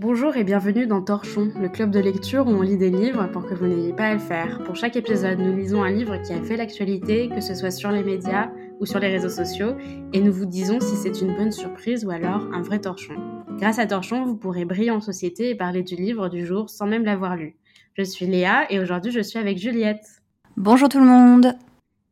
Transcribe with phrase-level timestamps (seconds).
[0.00, 3.44] Bonjour et bienvenue dans Torchon, le club de lecture où on lit des livres pour
[3.44, 4.64] que vous n'ayez pas à le faire.
[4.64, 7.90] Pour chaque épisode, nous lisons un livre qui a fait l'actualité, que ce soit sur
[7.90, 8.50] les médias
[8.80, 9.74] ou sur les réseaux sociaux,
[10.14, 13.12] et nous vous disons si c'est une bonne surprise ou alors un vrai torchon.
[13.58, 16.86] Grâce à Torchon, vous pourrez briller en société et parler du livre du jour sans
[16.86, 17.56] même l'avoir lu.
[17.92, 20.22] Je suis Léa et aujourd'hui je suis avec Juliette.
[20.56, 21.52] Bonjour tout le monde.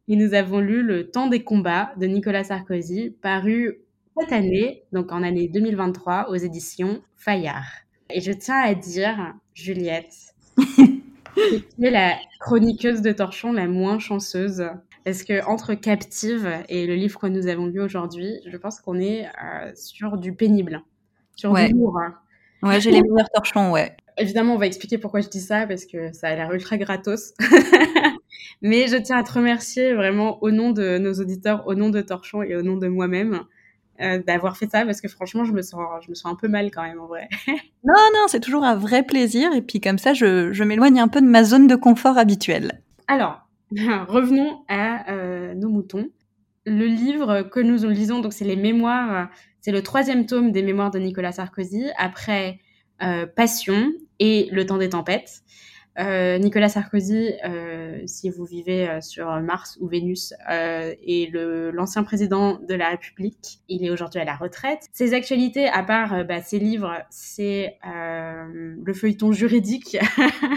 [0.08, 3.78] Et nous avons lu Le temps des combats de Nicolas Sarkozy, paru
[4.20, 7.64] cette année, donc en année 2023, aux éditions Fayard.
[8.10, 10.14] Et je tiens à dire, Juliette,
[10.56, 14.64] tu es la chroniqueuse de Torchon la moins chanceuse.
[15.04, 18.98] Parce que entre Captive et le livre que nous avons lu aujourd'hui, je pense qu'on
[19.00, 20.82] est euh, sur du pénible,
[21.34, 21.68] sur Ouais.
[21.68, 21.98] du lourd.
[21.98, 22.14] hein.
[22.62, 23.96] Ouais, j'ai les meilleurs torchons, ouais.
[24.18, 27.32] Évidemment, on va expliquer pourquoi je dis ça, parce que ça a l'air ultra gratos.
[28.62, 32.00] Mais je tiens à te remercier vraiment au nom de nos auditeurs, au nom de
[32.00, 33.44] Torchon et au nom de moi-même,
[34.00, 36.48] euh, d'avoir fait ça, parce que franchement, je me sens, je me sens un peu
[36.48, 37.28] mal quand même, en vrai.
[37.84, 39.52] Non, non, c'est toujours un vrai plaisir.
[39.54, 42.82] Et puis comme ça, je, je m'éloigne un peu de ma zone de confort habituelle.
[43.06, 43.48] Alors,
[44.08, 46.10] revenons à euh, nos moutons.
[46.66, 50.90] Le livre que nous lisons, donc c'est les mémoires, c'est le troisième tome des mémoires
[50.90, 52.58] de Nicolas Sarkozy, après
[53.02, 55.42] euh, Passion et Le temps des tempêtes.
[55.98, 62.04] Euh, Nicolas Sarkozy, euh, si vous vivez euh, sur Mars ou Vénus, euh, est l'ancien
[62.04, 63.60] président de la République.
[63.68, 64.88] Il est aujourd'hui à la retraite.
[64.92, 69.98] Ses actualités, à part bah, ses livres, c'est le feuilleton juridique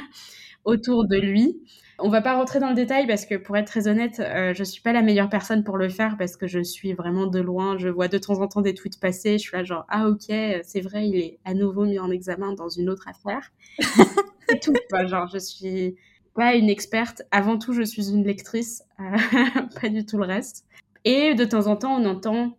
[0.66, 1.62] autour de lui.
[2.04, 4.64] On va pas rentrer dans le détail parce que pour être très honnête, euh, je
[4.64, 7.78] suis pas la meilleure personne pour le faire parce que je suis vraiment de loin.
[7.78, 9.34] Je vois de temps en temps des tweets passer.
[9.34, 10.26] Je suis là genre ah ok
[10.64, 13.52] c'est vrai il est à nouveau mis en examen dans une autre affaire.
[14.60, 14.74] tout.
[15.08, 15.96] genre je suis
[16.36, 17.22] pas une experte.
[17.32, 19.04] Avant tout je suis une lectrice, euh,
[19.82, 20.66] pas du tout le reste.
[21.06, 22.58] Et de temps en temps on entend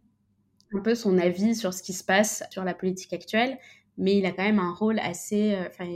[0.75, 3.59] un peu son avis sur ce qui se passe sur la politique actuelle,
[3.99, 5.55] mais il a quand même un rôle assez.
[5.55, 5.87] euh, Enfin,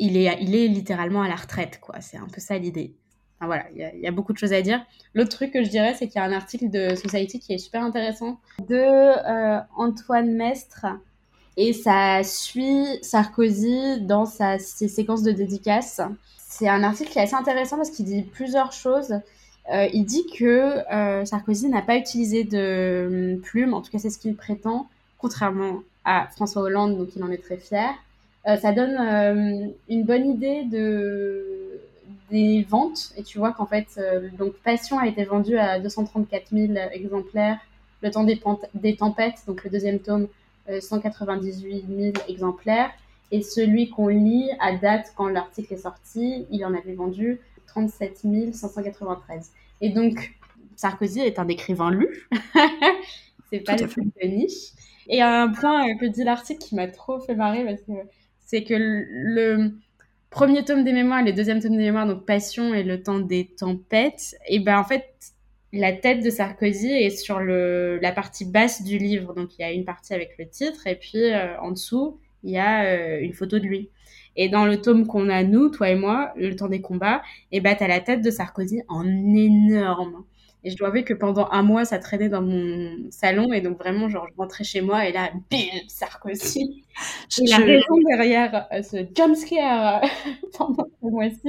[0.00, 2.00] il est, il est littéralement à la retraite, quoi.
[2.00, 2.94] C'est un peu ça l'idée.
[3.40, 4.84] Voilà, il y, a- il y a beaucoup de choses à dire.
[5.14, 7.58] L'autre truc que je dirais, c'est qu'il y a un article de Society qui est
[7.58, 10.86] super intéressant de euh, Antoine Mestre
[11.58, 16.00] et ça suit Sarkozy dans sa, ses séquences de dédicaces.
[16.38, 19.20] C'est un article qui est assez intéressant parce qu'il dit plusieurs choses.
[19.72, 20.44] Euh, il dit que
[20.94, 24.86] euh, Sarkozy n'a pas utilisé de hum, plume, en tout cas c'est ce qu'il prétend,
[25.18, 27.90] contrairement à François Hollande, donc il en est très fier.
[28.46, 31.44] Euh, ça donne euh, une bonne idée de
[32.30, 33.98] des ventes et tu vois qu'en fait
[34.38, 37.58] donc Passion a été vendu à 234 000 exemplaires
[38.02, 40.28] le temps des, tempêtes donc le deuxième tome
[40.80, 42.90] 198 000 exemplaires.
[43.30, 48.24] Et celui qu'on lit à date quand l'article est sorti il en avait vendu 37
[48.54, 50.34] 593 et donc
[50.76, 52.28] Sarkozy est un écrivain lu.
[53.50, 54.72] C'est pas de niche.
[55.08, 57.92] Et un point euh, que dit l'article qui m'a trop fait marrer parce que
[58.40, 59.72] c'est que le, le
[60.30, 63.18] premier tome des mémoires et le deuxième tome des mémoires, donc Passion et le temps
[63.18, 65.06] des tempêtes, et ben en fait,
[65.72, 69.34] la tête de Sarkozy est sur le, la partie basse du livre.
[69.34, 72.50] Donc il y a une partie avec le titre et puis euh, en dessous, il
[72.52, 73.90] y a euh, une photo de lui.
[74.36, 77.60] Et dans le tome qu'on a, nous, toi et moi, le temps des combats, et
[77.60, 80.24] ben t'as la tête de Sarkozy en énorme.
[80.64, 83.52] Et je dois avouer que pendant un mois, ça traînait dans mon salon.
[83.52, 85.58] Et donc, vraiment, genre, je rentrais chez moi et là, bim,
[85.88, 86.84] Sarkozy.
[87.40, 90.02] Et la Je- raison derrière euh, ce jumpscare
[90.58, 91.48] pendant ce mois-ci,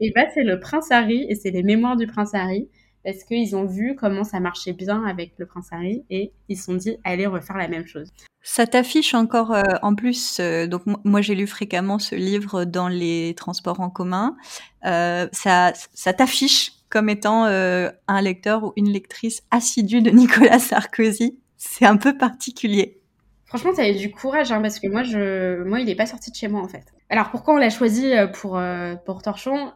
[0.00, 2.68] et bah, c'est le prince Harry et c'est les mémoires du prince Harry.
[3.04, 6.64] Parce qu'ils ont vu comment ça marchait bien avec le prince Harry et ils se
[6.64, 8.10] sont dit, allez, on va faire la même chose.
[8.42, 10.38] Ça t'affiche encore euh, en plus.
[10.40, 14.36] euh, donc mo- moi j'ai lu fréquemment ce livre dans les transports en commun.
[14.86, 21.38] Euh, ça, ça t'affiche comme étant un lecteur ou une lectrice assidue de Nicolas Sarkozy.
[21.56, 23.00] C'est un peu particulier.
[23.44, 25.62] Franchement, t'avais du courage, hein, parce que moi, je...
[25.64, 26.84] moi, il est pas sorti de chez moi, en fait.
[27.08, 29.72] Alors, pourquoi on l'a choisi pour, euh, pour Torchon?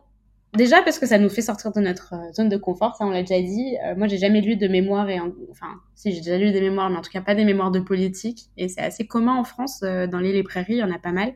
[0.57, 3.11] Déjà parce que ça nous fait sortir de notre euh, zone de confort, ça on
[3.11, 3.77] l'a déjà dit.
[3.85, 6.61] Euh, moi, j'ai jamais lu de mémoire, et en- enfin, si j'ai déjà lu des
[6.61, 8.51] mémoires, mais en tout cas pas des mémoires de politique.
[8.57, 11.11] Et c'est assez commun en France, euh, dans les librairies, il y en a pas
[11.11, 11.35] mal.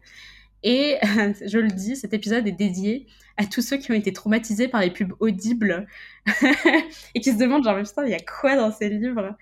[0.65, 0.99] Et
[1.47, 3.07] je le dis, cet épisode est dédié
[3.39, 5.87] à tous ceux qui ont été traumatisés par les pubs audibles
[7.15, 9.37] et qui se demandent genre, putain, il y a quoi dans ces livres?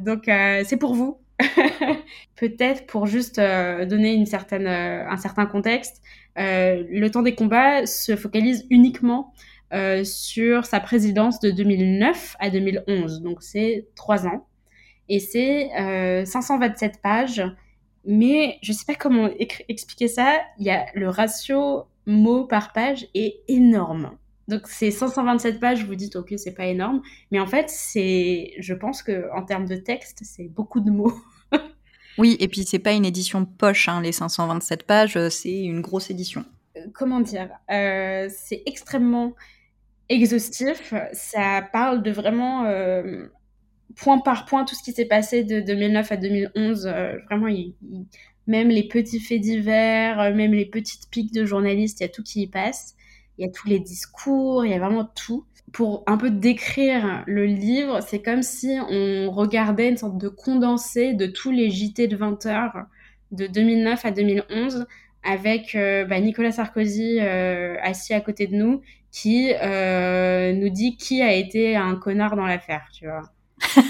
[0.00, 1.18] Donc, c'est pour vous.
[2.36, 6.02] Peut-être pour juste euh, donner une certaine, euh, un certain contexte,
[6.38, 9.32] euh, le temps des combats se focalise uniquement
[10.04, 13.22] sur sa présidence de 2009 à 2011.
[13.22, 14.46] Donc c'est trois ans.
[15.08, 17.42] Et c'est euh, 527 pages.
[18.06, 20.40] Mais je sais pas comment expliquer ça.
[20.58, 24.16] Y le ratio mots par page est énorme.
[24.48, 28.74] Donc c'est 527 pages, vous dites ok c'est pas énorme, mais en fait c'est, je
[28.74, 31.14] pense que en termes de texte c'est beaucoup de mots.
[32.16, 36.10] Oui, et puis c'est pas une édition poche, hein, les 527 pages, c'est une grosse
[36.10, 36.44] édition.
[36.92, 39.34] Comment dire C'est extrêmement
[40.08, 40.94] exhaustif.
[41.12, 42.64] Ça parle de vraiment
[43.96, 46.86] point par point tout ce qui s'est passé de 2009 à 2011.
[47.28, 47.52] vraiment,
[48.46, 52.22] même les petits faits divers, même les petites piques de journalistes, il y a tout
[52.22, 52.94] qui y passe.
[53.38, 55.44] Il y a tous les discours, il y a vraiment tout.
[55.72, 61.14] Pour un peu décrire le livre, c'est comme si on regardait une sorte de condensé
[61.14, 62.86] de tous les JT de 20 heures
[63.32, 64.86] de 2009 à 2011
[65.24, 70.96] avec euh, bah, Nicolas Sarkozy euh, assis à côté de nous qui euh, nous dit
[70.96, 73.22] qui a été un connard dans l'affaire, tu vois.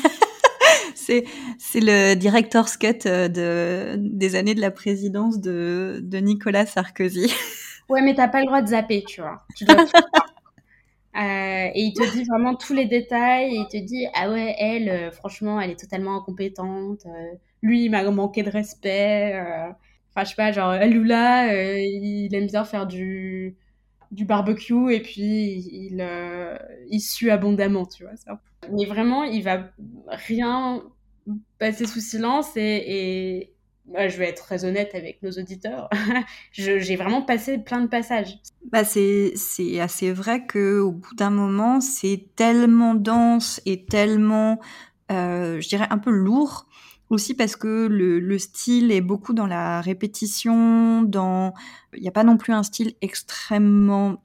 [0.94, 1.24] c'est
[1.58, 7.32] c'est le director's cut de des années de la présidence de de Nicolas Sarkozy.
[7.88, 9.44] Ouais, mais t'as pas le droit de zapper, tu vois.
[9.56, 9.76] Tu dois
[11.16, 13.54] euh, et il te dit vraiment tous les détails.
[13.54, 17.06] Et il te dit ah ouais, elle, euh, franchement, elle est totalement incompétente.
[17.06, 19.34] Euh, lui, il m'a manqué de respect.
[20.10, 21.52] Enfin, je sais pas, genre Lula,
[21.82, 23.56] il aime bien faire du
[24.12, 26.06] du barbecue et puis il
[26.90, 28.40] il sue abondamment, tu vois ça.
[28.72, 29.70] Mais vraiment, il va
[30.08, 30.82] rien
[31.58, 33.53] passer sous silence et, et
[33.92, 35.88] je vais être très honnête avec nos auditeurs.
[36.52, 38.38] J'ai vraiment passé plein de passages.
[38.70, 39.34] Bah c'est
[39.80, 44.60] assez vrai qu'au bout d'un moment, c'est tellement dense et tellement,
[45.12, 46.66] euh, je dirais, un peu lourd.
[47.10, 51.52] Aussi parce que le, le style est beaucoup dans la répétition, dans...
[51.94, 54.22] Il n'y a pas non plus un style extrêmement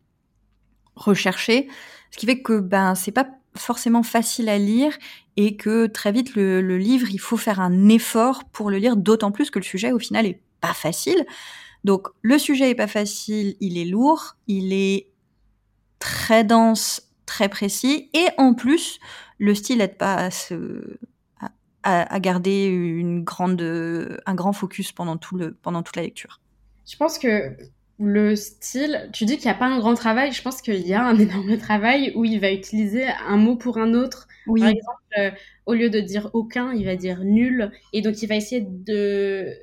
[0.96, 1.68] recherché.
[2.12, 4.98] Ce qui fait que ben c'est pas forcément facile à lire
[5.42, 9.32] et que très vite le, livre, il faut faire un effort pour le lire, d'autant
[9.32, 11.26] plus que le sujet au final est pas facile.
[11.86, 15.08] Donc le sujet est pas facile, il est lourd, il est
[16.00, 19.00] très dense, très précis et en plus
[19.38, 20.30] le style n'aide pas à
[21.84, 23.62] à, garder une grande
[24.26, 26.42] un grand focus pendant tout le pendant toute la lecture.
[26.86, 27.56] Je pense que
[28.00, 30.94] le style, tu dis qu'il n'y a pas un grand travail, je pense qu'il y
[30.94, 34.28] a un énorme travail où il va utiliser un mot pour un autre.
[34.48, 34.62] Oui.
[34.62, 35.32] Par exemple, euh,
[35.66, 37.72] au lieu de dire aucun, il va dire nul.
[37.94, 39.54] Et donc, il va essayer de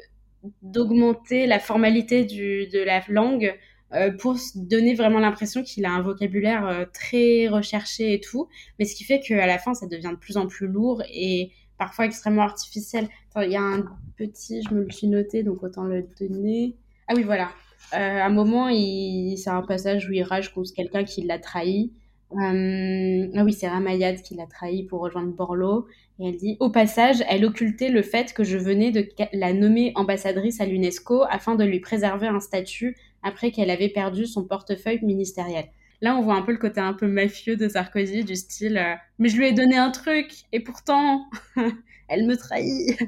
[0.62, 3.58] d'augmenter la formalité du, de la langue
[3.94, 8.48] euh, pour donner vraiment l'impression qu'il a un vocabulaire euh, très recherché et tout.
[8.78, 11.50] Mais ce qui fait qu'à la fin, ça devient de plus en plus lourd et
[11.78, 13.08] parfois extrêmement artificiel.
[13.36, 13.86] il y a un
[14.16, 16.76] petit, je me le suis noté, donc autant le donner.
[17.08, 17.50] Ah oui, voilà.
[17.94, 21.92] Euh, à un moment, c'est un passage où il rage contre quelqu'un qui l'a trahi.
[22.32, 23.28] Euh...
[23.34, 25.86] Ah oui, c'est Ramayad qui l'a trahi pour rejoindre Borloo.
[26.18, 29.92] Et elle dit Au passage, elle occultait le fait que je venais de la nommer
[29.94, 35.00] ambassadrice à l'UNESCO afin de lui préserver un statut après qu'elle avait perdu son portefeuille
[35.02, 35.66] ministériel.
[36.02, 38.94] Là, on voit un peu le côté un peu mafieux de Sarkozy, du style euh,
[39.18, 41.24] Mais je lui ai donné un truc, et pourtant,
[42.08, 42.98] elle me trahit.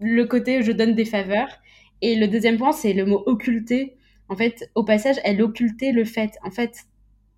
[0.00, 1.48] Le côté je donne des faveurs.
[2.02, 3.96] Et le deuxième point, c'est le mot occulter
[4.28, 6.32] en fait, au passage, elle occultait le fait.
[6.42, 6.84] En fait,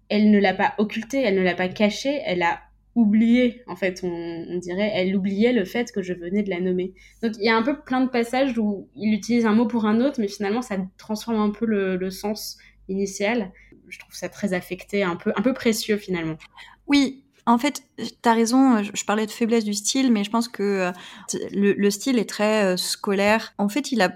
[0.09, 2.61] elle ne l'a pas occulté, elle ne l'a pas caché, elle a
[2.95, 6.95] oublié, en fait, on, dirait, elle oubliait le fait que je venais de la nommer.
[7.23, 9.85] Donc il y a un peu plein de passages où il utilise un mot pour
[9.85, 12.57] un autre, mais finalement ça transforme un peu le, sens
[12.89, 13.53] initial.
[13.89, 16.39] Je trouve ça très affecté, un peu, un peu précieux finalement.
[16.87, 20.49] Oui, en fait, tu as raison, je parlais de faiblesse du style, mais je pense
[20.49, 20.93] que euh,
[21.53, 23.53] le, le style est très euh, scolaire.
[23.59, 24.11] En fait, il a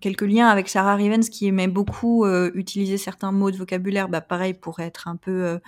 [0.00, 4.20] quelques liens avec Sarah Rivens qui aimait beaucoup euh, utiliser certains mots de vocabulaire, bah,
[4.20, 5.58] pareil pour être un peu euh,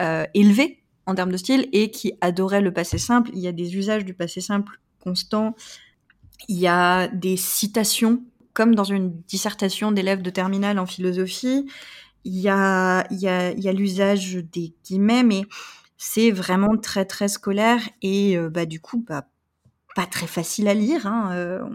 [0.00, 3.30] euh, élevé en termes de style, et qui adorait le passé simple.
[3.34, 5.54] Il y a des usages du passé simple constants.
[6.48, 8.22] Il y a des citations,
[8.54, 11.66] comme dans une dissertation d'élèves de terminale en philosophie.
[12.24, 15.42] Il y a, il y a, il y a l'usage des guillemets, mais
[15.98, 19.28] c'est vraiment très très scolaire et bah du coup bah,
[19.94, 21.06] pas très facile à lire.
[21.06, 21.68] Hein.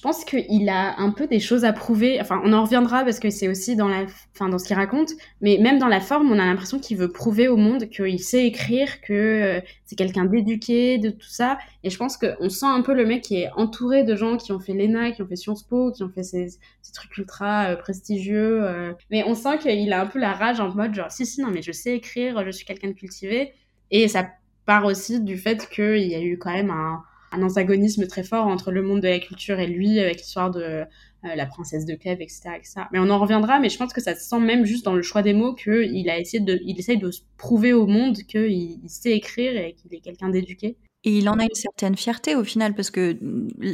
[0.00, 2.22] Je pense qu'il a un peu des choses à prouver.
[2.22, 5.10] Enfin, on en reviendra parce que c'est aussi dans la, enfin, dans ce qu'il raconte.
[5.42, 8.46] Mais même dans la forme, on a l'impression qu'il veut prouver au monde qu'il sait
[8.46, 11.58] écrire, que euh, c'est quelqu'un d'éduqué, de tout ça.
[11.84, 14.52] Et je pense qu'on sent un peu le mec qui est entouré de gens qui
[14.52, 16.48] ont fait l'ENA, qui ont fait Sciences Po, qui ont fait ces,
[16.80, 18.64] ces trucs ultra euh, prestigieux.
[18.64, 18.94] Euh.
[19.10, 21.50] Mais on sent qu'il a un peu la rage en mode genre, si, si, non,
[21.50, 23.52] mais je sais écrire, je suis quelqu'un de cultivé.
[23.90, 24.30] Et ça
[24.64, 28.46] part aussi du fait qu'il y a eu quand même un un antagonisme très fort
[28.46, 30.84] entre le monde de la culture et lui, avec l'histoire de euh,
[31.22, 32.82] la princesse de Clèves, etc., etc.
[32.92, 35.02] Mais on en reviendra, mais je pense que ça se sent même juste dans le
[35.02, 38.88] choix des mots qu'il a essayé de, il essaye de prouver au monde qu'il il
[38.88, 40.76] sait écrire et qu'il est quelqu'un d'éduqué.
[41.04, 43.16] Et il en a une certaine fierté au final, parce que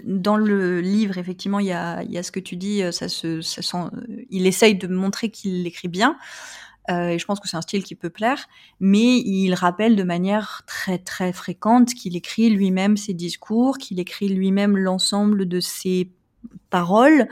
[0.04, 3.40] dans le livre, effectivement, il y a, y a ce que tu dis, ça se,
[3.40, 3.78] ça sent,
[4.30, 6.16] il essaye de montrer qu'il l'écrit bien.
[6.90, 8.47] Euh, et je pense que c'est un style qui peut plaire,
[8.81, 14.28] mais il rappelle de manière très très fréquente qu'il écrit lui-même ses discours, qu'il écrit
[14.28, 16.11] lui-même l'ensemble de ses
[16.71, 17.28] paroles,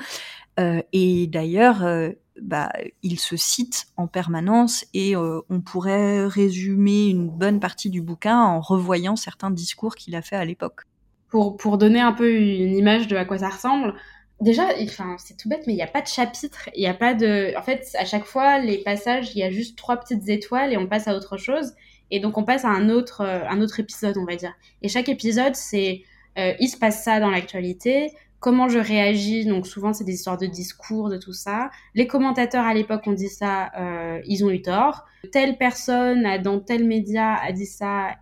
[0.58, 2.70] euh, et d'ailleurs, euh, bah,
[3.02, 8.60] il se cite en permanence et on pourrait résumer une bonne partie du bouquin en
[8.60, 10.82] revoyant certains discours qu'il a fait à l'époque.
[11.28, 13.94] Pour, pour donner un peu une image de à quoi ça ressemble,
[14.40, 16.94] Déjà, enfin, c'est tout bête, mais il n'y a pas de chapitre, il n'y a
[16.94, 17.56] pas de.
[17.56, 20.76] En fait, à chaque fois, les passages, il y a juste trois petites étoiles et
[20.76, 21.72] on passe à autre chose.
[22.10, 24.52] Et donc, on passe à un autre, euh, un autre épisode, on va dire.
[24.82, 26.02] Et chaque épisode, c'est
[26.38, 29.44] euh, il se passe ça dans l'actualité, comment je réagis.
[29.46, 31.70] Donc, souvent, c'est des histoires de discours, de tout ça.
[31.94, 35.04] Les commentateurs à l'époque ont dit ça, euh, ils ont eu tort.
[35.32, 38.16] Telle personne dans tel média a dit ça,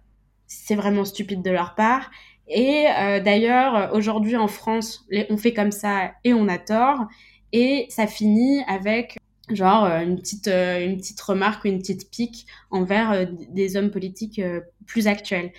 [0.46, 2.10] c'est vraiment stupide de leur part.
[2.48, 7.06] Et euh, d'ailleurs, aujourd'hui en France, on fait comme ça et on a tort.
[7.52, 9.18] Et ça finit avec
[9.50, 13.90] genre euh, une petite, euh, une petite remarque ou une petite pique envers des hommes
[13.90, 14.40] politiques
[14.86, 15.52] plus actuels.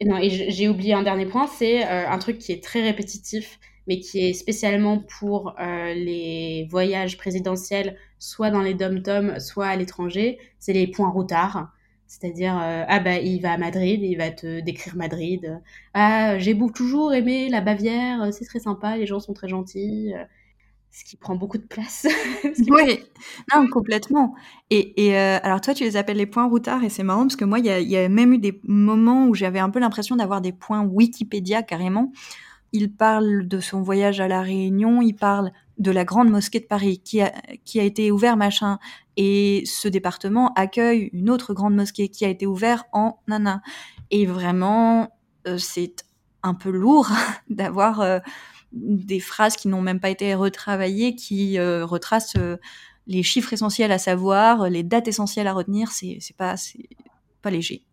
[0.00, 3.98] Et et j'ai oublié un dernier point, c'est un truc qui est très répétitif, mais
[3.98, 10.74] qui est spécialement pour les voyages présidentiels, soit dans les dom-toms, soit à l'étranger, c'est
[10.74, 11.70] les points routards.
[12.06, 15.60] C'est-à-dire, euh, ah bah il va à Madrid, il va te décrire Madrid.
[15.92, 20.14] Ah, j'ai toujours aimé la Bavière, c'est très sympa, les gens sont très gentils.
[20.14, 20.24] Euh,
[20.96, 22.06] ce qui prend beaucoup de place.
[22.70, 23.04] oui,
[23.54, 24.34] non, complètement.
[24.70, 27.36] Et, et euh, alors toi, tu les appelles les points routards et c'est marrant parce
[27.36, 30.16] que moi, il y y a, même eu des moments où j'avais un peu l'impression
[30.16, 32.12] d'avoir des points Wikipédia carrément.
[32.72, 36.66] Il parle de son voyage à la Réunion, il parle de la grande mosquée de
[36.66, 37.32] Paris qui a,
[37.64, 38.78] qui a été ouvert machin.
[39.16, 43.62] Et ce département accueille une autre grande mosquée qui a été ouverte en nana.
[44.10, 45.10] Et vraiment
[45.46, 46.04] euh, c'est
[46.42, 47.10] un peu lourd
[47.50, 48.18] d'avoir euh,
[48.72, 52.36] des phrases qui n'ont même pas été retravaillées qui euh, retracent
[53.06, 55.90] les chiffres essentiels à savoir les dates essentielles à retenir.
[55.92, 56.56] C'est pas
[57.42, 57.86] pas léger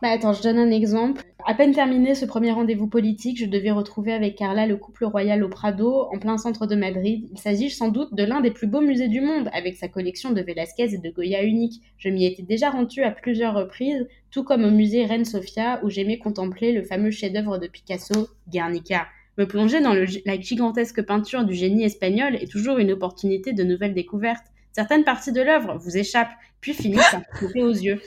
[0.00, 1.22] bah attends, je donne un exemple.
[1.46, 5.42] À peine terminé ce premier rendez-vous politique, je devais retrouver avec Carla le couple royal
[5.42, 7.28] au Prado, en plein centre de Madrid.
[7.32, 10.30] Il s'agit sans doute de l'un des plus beaux musées du monde, avec sa collection
[10.30, 11.82] de Velázquez et de Goya unique.
[11.98, 15.90] Je m'y étais déjà rendue à plusieurs reprises, tout comme au musée Reine Sofia, où
[15.90, 19.06] j'aimais contempler le fameux chef-d'œuvre de Picasso, Guernica.
[19.38, 23.94] Me plonger dans la gigantesque peinture du génie espagnol est toujours une opportunité de nouvelles
[23.94, 24.44] découvertes.
[24.72, 28.00] Certaines parties de l'œuvre vous échappent, puis finissent par couper aux yeux.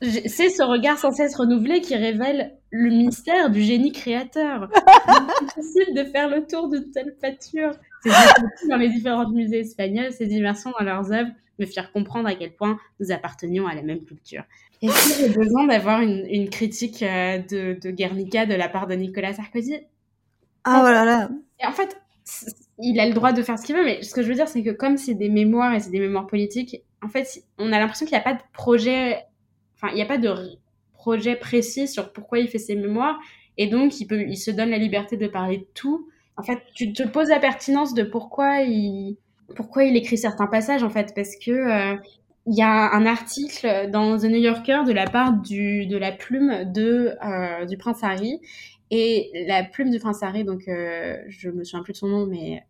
[0.00, 4.68] C'est ce regard sans cesse renouvelé qui révèle le mystère du génie créateur.
[4.76, 7.72] C'est difficile de faire le tour d'une telle peinture.
[8.02, 8.10] Ces
[8.68, 12.54] dans les différents musées espagnols, ces immersions dans leurs œuvres me firent comprendre à quel
[12.54, 14.44] point nous appartenions à la même culture.
[14.80, 18.94] Et si j'ai besoin d'avoir une, critique euh, de, de, Guernica de la part de
[18.94, 19.78] Nicolas Sarkozy?
[20.62, 21.30] Ah voilà là.
[21.60, 22.00] Et en fait,
[22.78, 24.48] il a le droit de faire ce qu'il veut, mais ce que je veux dire,
[24.48, 27.78] c'est que comme c'est des mémoires et c'est des mémoires politiques, en fait, on a
[27.78, 29.24] l'impression qu'il n'y a pas de projet,
[29.76, 30.34] enfin, il n'y a pas de
[30.92, 33.18] projet précis sur pourquoi il fait ses mémoires,
[33.56, 36.08] et donc il, peut, il se donne la liberté de parler de tout.
[36.36, 39.16] En fait, tu te poses la pertinence de pourquoi il,
[39.56, 41.96] pourquoi il écrit certains passages, en fait, parce que euh,
[42.46, 46.12] il y a un article dans The New Yorker de la part du, de la
[46.12, 48.40] plume de, euh, du prince Harry,
[48.90, 52.26] et la plume du prince Harry, donc euh, je me souviens plus de son nom,
[52.26, 52.64] mais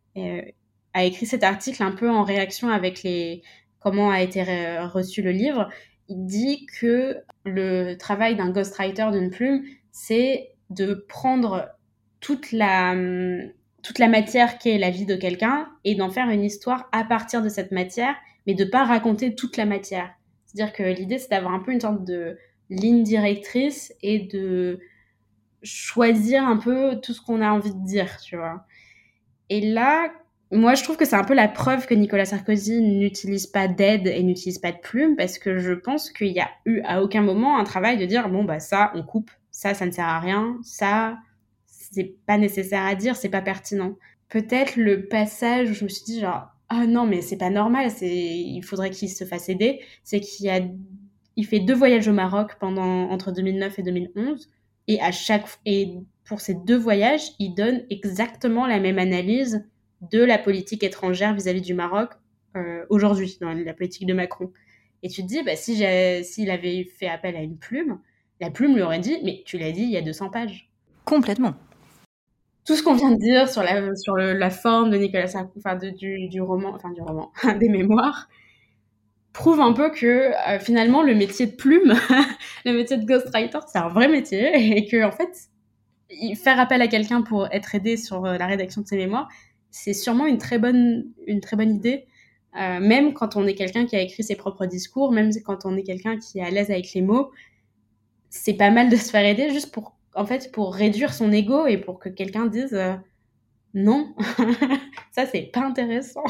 [0.95, 3.43] a écrit cet article un peu en réaction avec les,
[3.81, 4.43] comment a été
[4.93, 5.69] reçu le livre,
[6.09, 11.69] il dit que le travail d'un ghostwriter d'une plume, c'est de prendre
[12.21, 12.95] toute la,
[13.83, 17.43] toute la matière qu'est la vie de quelqu'un et d'en faire une histoire à partir
[17.43, 18.15] de cette matière,
[18.47, 20.11] mais de pas raconter toute la matière.
[20.47, 22.39] C'est-à-dire que l'idée, c'est d'avoir un peu une sorte de
[22.71, 24.81] ligne directrice et de
[25.63, 28.65] choisir un peu tout ce qu'on a envie de dire, tu vois.
[29.51, 30.11] Et là,
[30.51, 34.07] moi, je trouve que c'est un peu la preuve que Nicolas Sarkozy n'utilise pas d'aide
[34.07, 37.21] et n'utilise pas de plume, parce que je pense qu'il y a eu à aucun
[37.21, 40.21] moment un travail de dire bon bah ça on coupe, ça ça ne sert à
[40.21, 41.19] rien, ça
[41.67, 43.97] c'est pas nécessaire à dire, c'est pas pertinent.
[44.31, 47.91] Peut-être le passage où je me suis dit genre ah non mais c'est pas normal,
[47.91, 50.61] c'est il faudrait qu'il se fasse aider, c'est qu'il a
[51.37, 54.49] il fait deux voyages au Maroc pendant entre 2009 et 2011
[54.89, 59.67] et à chaque et pour ces deux voyages, il donne exactement la même analyse
[60.01, 62.11] de la politique étrangère vis-à-vis du Maroc
[62.57, 64.53] euh, aujourd'hui, dans la politique de Macron.
[65.03, 65.85] Et tu te dis, bah, si
[66.25, 68.01] s'il avait fait appel à une plume,
[68.41, 70.71] la plume lui aurait dit, mais tu l'as dit, il y a 200 pages.
[71.05, 71.55] Complètement.
[72.65, 75.77] Tout ce qu'on vient de dire sur la, sur la forme de Nicolas Sarkozy, enfin
[75.77, 78.29] du, du, roman, enfin du roman, des mémoires,
[79.33, 81.95] prouve un peu que euh, finalement le métier de plume,
[82.65, 85.49] le métier de ghostwriter, c'est un vrai métier et que en fait,
[86.37, 89.29] faire appel à quelqu'un pour être aidé sur euh, la rédaction de ses mémoires,
[89.71, 92.07] c'est sûrement une très bonne, une très bonne idée
[92.81, 95.85] même quand on est quelqu'un qui a écrit ses propres discours, même quand on est
[95.85, 97.31] quelqu'un qui est à l'aise avec les mots,
[98.31, 101.67] c'est pas mal de se faire aider juste pour, en fait, pour réduire son ego
[101.67, 102.77] et pour que quelqu'un dise
[103.75, 104.15] non,
[105.13, 106.25] ça c'est pas intéressant.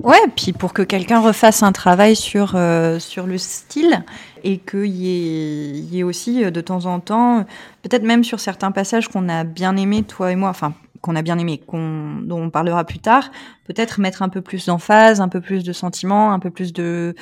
[0.00, 4.04] Ouais, puis pour que quelqu'un refasse un travail sur, euh, sur le style
[4.42, 7.44] et qu'il y, y ait, aussi euh, de temps en temps,
[7.82, 11.22] peut-être même sur certains passages qu'on a bien aimés, toi et moi, enfin qu'on a
[11.22, 13.30] bien aimé, qu'on, dont on parlera plus tard,
[13.66, 17.14] peut-être mettre un peu plus d'emphase, un peu plus de sentiments, un peu plus de,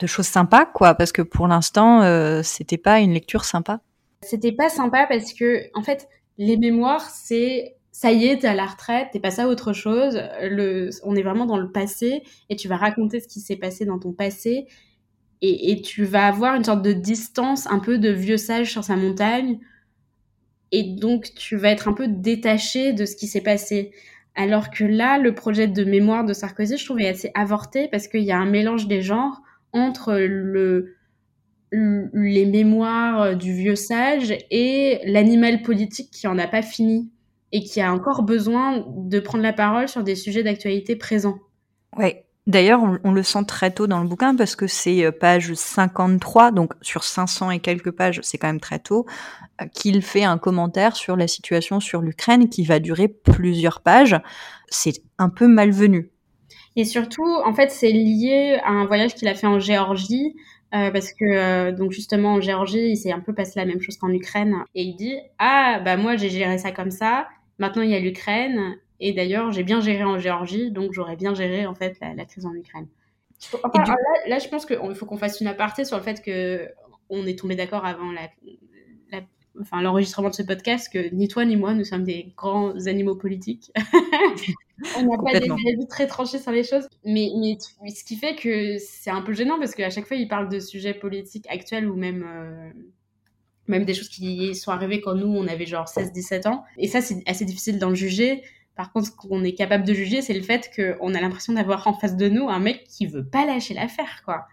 [0.00, 3.80] de choses sympas, quoi, parce que pour l'instant, euh, c'était pas une lecture sympa.
[4.20, 8.54] C'était pas sympa parce que, en fait, les mémoires, c'est ça y est, t'es à
[8.54, 10.20] la retraite, t'es passé à autre chose.
[10.42, 13.86] Le, on est vraiment dans le passé et tu vas raconter ce qui s'est passé
[13.86, 14.66] dans ton passé
[15.40, 18.84] et, et, tu vas avoir une sorte de distance, un peu de vieux sage sur
[18.84, 19.58] sa montagne
[20.74, 23.92] et donc tu vas être un peu détaché de ce qui s'est passé.
[24.34, 28.08] Alors que là, le projet de mémoire de Sarkozy, je trouve, est assez avorté parce
[28.08, 29.40] qu'il y a un mélange des genres
[29.72, 30.96] entre le,
[31.70, 37.08] les mémoires du vieux sage et l'animal politique qui en a pas fini
[37.52, 41.38] et qui a encore besoin de prendre la parole sur des sujets d'actualité présents.
[41.96, 42.23] Ouais.
[42.46, 46.50] D'ailleurs, on, le sent très tôt dans le bouquin parce que c'est euh, page 53,
[46.50, 49.06] donc sur 500 et quelques pages, c'est quand même très tôt,
[49.62, 54.20] euh, qu'il fait un commentaire sur la situation sur l'Ukraine qui va durer plusieurs pages.
[54.68, 56.10] C'est un peu malvenu.
[56.76, 60.34] Et surtout, en fait, c'est lié à un voyage qu'il a fait en Géorgie,
[60.74, 63.96] euh, parce que donc justement en Géorgie, il s'est un peu passé la même chose
[63.96, 67.90] qu'en Ukraine, et il dit ah bah moi j'ai géré ça comme ça, Maintenant, il
[67.90, 68.76] y a l'Ukraine.
[69.00, 72.46] Et d'ailleurs, j'ai bien géré en Géorgie, donc j'aurais bien géré en fait la, crise
[72.46, 72.86] en Ukraine.
[74.26, 76.68] là, je pense qu'il faut qu'on fasse une aparté sur le fait que
[77.10, 78.28] on est tombé d'accord avant la,
[79.60, 83.14] enfin l'enregistrement de ce podcast que ni toi ni moi nous sommes des grands animaux
[83.14, 83.72] politiques.
[84.98, 88.34] on n'a pas des avis très tranchés sur les choses, mais, mais, ce qui fait
[88.34, 91.88] que c'est un peu gênant parce qu'à chaque fois il parle de sujets politiques actuels
[91.88, 92.70] ou même euh,
[93.66, 96.64] même des choses qui sont arrivées quand nous, on avait genre 16-17 ans.
[96.76, 98.42] Et ça, c'est assez difficile d'en juger.
[98.76, 101.86] Par contre, ce qu'on est capable de juger, c'est le fait qu'on a l'impression d'avoir
[101.86, 104.46] en face de nous un mec qui veut pas lâcher l'affaire, quoi.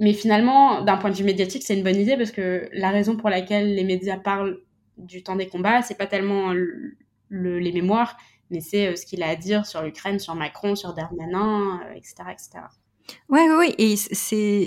[0.00, 3.16] Mais finalement, d'un point de vue médiatique, c'est une bonne idée parce que la raison
[3.16, 4.60] pour laquelle les médias parlent
[4.96, 6.52] du temps des combats, c'est pas tellement
[7.30, 8.16] les mémoires,
[8.50, 12.14] mais c'est euh, ce qu'il a à dire sur l'Ukraine, sur Macron, sur Darmanin, etc.,
[12.20, 12.48] euh, etc.
[13.28, 13.74] Ouais, ouais.
[13.78, 14.62] Et c'est,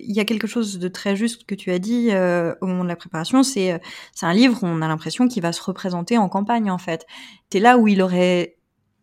[0.00, 2.82] il y a quelque chose de très juste que tu as dit euh, au moment
[2.82, 3.42] de la préparation.
[3.42, 3.78] C'est, euh,
[4.12, 7.06] c'est un livre on a l'impression qu'il va se représenter en campagne, en fait.
[7.52, 8.56] C'est là où il aurait,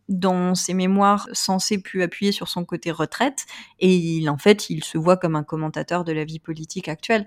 [0.10, 3.46] dans ses mémoires, censé pu appuyer sur son côté retraite,
[3.80, 7.26] et il, en fait, il se voit comme un commentateur de la vie politique actuelle.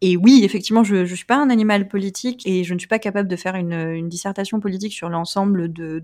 [0.00, 3.00] Et oui, effectivement, je ne suis pas un animal politique et je ne suis pas
[3.00, 6.02] capable de faire une, dissertation politique sur l'ensemble de,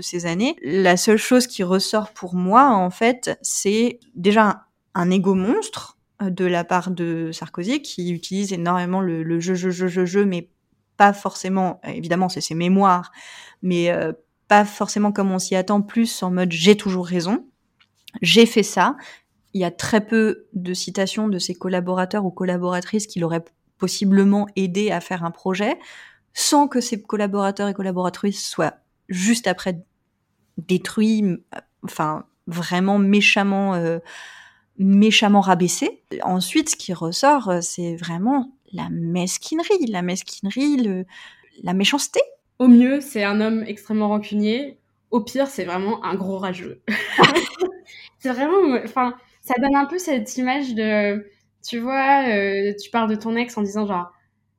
[0.00, 0.56] ces années.
[0.62, 6.30] La seule chose qui ressort pour moi, en fait, c'est déjà un, égo monstre euh,
[6.30, 10.24] de la part de Sarkozy qui utilise énormément le, le jeu, jeu, jeu, jeu, jeu,
[10.24, 10.48] mais
[10.96, 13.10] pas forcément, évidemment, c'est ses mémoires,
[13.62, 14.12] mais euh,
[14.46, 17.46] pas forcément comme on s'y attend, plus en mode j'ai toujours raison,
[18.22, 18.96] j'ai fait ça,
[19.54, 23.44] il y a très peu de citations de ses collaborateurs ou collaboratrices qui l'auraient
[23.78, 25.78] possiblement aidé à faire un projet,
[26.32, 28.74] sans que ses collaborateurs et collaboratrices soient
[29.08, 29.78] juste après
[30.58, 31.24] détruits,
[31.84, 33.98] enfin vraiment méchamment, euh,
[34.78, 36.02] méchamment rabaissés.
[36.22, 41.06] Ensuite, ce qui ressort, euh, c'est vraiment la mesquinerie, la mesquinerie, le,
[41.62, 42.20] la méchanceté.
[42.58, 44.78] Au mieux, c'est un homme extrêmement rancunier.
[45.10, 46.82] Au pire, c'est vraiment un gros rageux.
[48.18, 49.14] c'est vraiment, enfin,
[49.44, 51.26] ça donne un peu cette image de,
[51.66, 54.10] tu vois, euh, tu parles de ton ex en disant genre,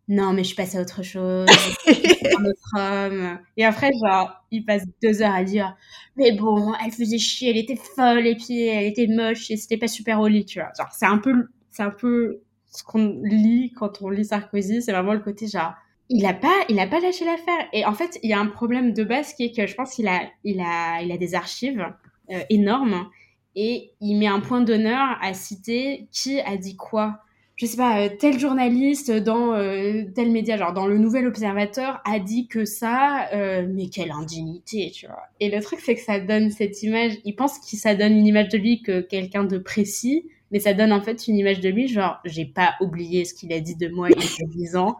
[0.07, 1.47] non, mais je suis passée à autre chose,
[1.87, 3.39] un autre homme.
[3.57, 5.75] Et après, genre, il passe deux heures à dire,
[6.15, 9.77] mais bon, elle faisait chier, elle était folle, et puis elle était moche, et c'était
[9.77, 10.69] pas super au lit, tu vois.
[10.77, 14.91] Genre, c'est un peu, c'est un peu ce qu'on lit quand on lit Sarkozy, c'est
[14.91, 15.73] vraiment le côté genre,
[16.09, 17.67] il a pas, il a pas lâché l'affaire.
[17.73, 19.95] Et en fait, il y a un problème de base qui est que je pense
[19.95, 21.83] qu'il a, il a, il a des archives
[22.29, 23.07] euh, énormes
[23.55, 27.21] et il met un point d'honneur à citer qui a dit quoi.
[27.55, 32.01] Je sais pas, euh, tel journaliste dans euh, tel média, genre dans le Nouvel Observateur,
[32.03, 35.23] a dit que ça, euh, mais quelle indignité, tu vois.
[35.39, 38.27] Et le truc, c'est que ça donne cette image, il pense que ça donne une
[38.27, 41.69] image de lui que quelqu'un de précis, mais ça donne en fait une image de
[41.69, 44.75] lui, genre, j'ai pas oublié ce qu'il a dit de moi il y a 10
[44.75, 44.97] ans.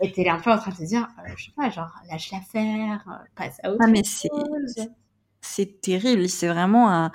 [0.00, 3.04] Et t'es un peu en train de te dire, je sais pas, genre, lâche l'affaire,
[3.36, 4.02] passe à autre ah, mais
[5.40, 7.12] C'est terrible, c'est vraiment un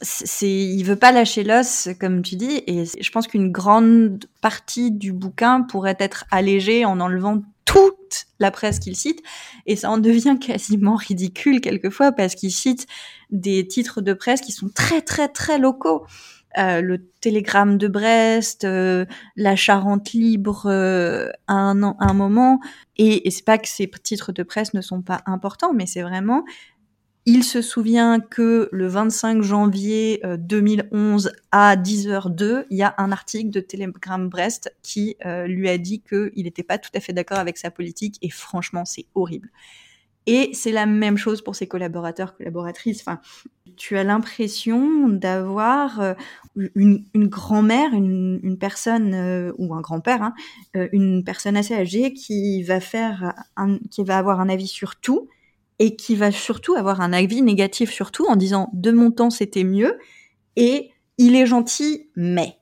[0.00, 4.90] c'est il veut pas lâcher l'os comme tu dis et je pense qu'une grande partie
[4.90, 9.22] du bouquin pourrait être allégée en enlevant toute la presse qu'il cite,
[9.66, 12.86] et ça en devient quasiment ridicule quelquefois parce qu'il cite
[13.30, 16.06] des titres de presse qui sont très très très locaux.
[16.56, 19.04] Euh, le télégramme de Brest, euh,
[19.36, 22.58] la Charente libre euh, à, un, un, moment.
[22.96, 26.00] Et, et c'est pas que ces titres de presse ne sont pas importants, mais c'est
[26.00, 26.44] vraiment
[27.28, 33.12] il se souvient que le 25 janvier 2011 euh, à 10h02, il y a un
[33.12, 37.12] article de Telegram Brest qui euh, lui a dit qu'il n'était pas tout à fait
[37.12, 39.50] d'accord avec sa politique et franchement, c'est horrible.
[40.26, 43.02] Et c'est la même chose pour ses collaborateurs, collaboratrices.
[43.02, 43.20] Enfin,
[43.76, 46.14] tu as l'impression d'avoir euh,
[46.74, 50.34] une, grand-mère, une, personne ou un grand-père, hein,
[50.92, 53.34] une personne assez âgée qui va faire,
[53.90, 55.28] qui va avoir un avis sur tout
[55.78, 59.30] et qui va surtout avoir un avis négatif sur tout en disant de mon temps
[59.30, 59.98] c'était mieux
[60.56, 62.54] et il est gentil mais.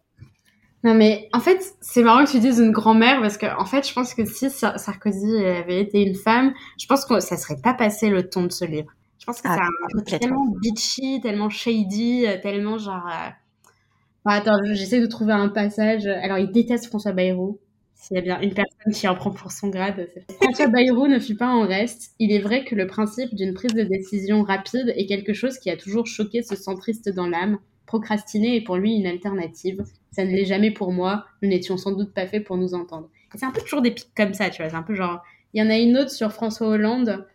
[0.85, 3.87] Non mais en fait c'est marrant que tu dises une grand-mère parce que en fait
[3.87, 7.75] je pense que si Sarkozy avait été une femme, je pense que ça serait pas
[7.75, 8.93] passé le ton de ce livre.
[9.19, 9.67] Je pense que ah,
[10.07, 13.09] c'est tellement bitchy, tellement shady, tellement genre.
[13.09, 14.31] Euh...
[14.31, 16.07] attends, j'essaie de trouver un passage.
[16.07, 17.59] Alors il déteste François Bayrou.
[17.97, 21.07] S'il y a bien une personne qui en prend pour son grade, c'est François Bayrou
[21.09, 22.13] ne fut pas en reste.
[22.19, 25.71] Il est vrai que le principe d'une prise de décision rapide est quelque chose qui
[25.71, 27.59] a toujours choqué ce centriste dans l'âme.
[27.87, 29.83] Procrastiner est pour lui une alternative.
[30.13, 31.25] Ça ne l'est jamais pour moi.
[31.43, 33.09] Nous n'étions sans doute pas faits pour nous entendre.
[33.35, 34.71] C'est un peu toujours des pics comme ça, tu vois.
[34.71, 35.23] C'est un peu genre.
[35.55, 37.27] Il y en a une autre sur François Hollande.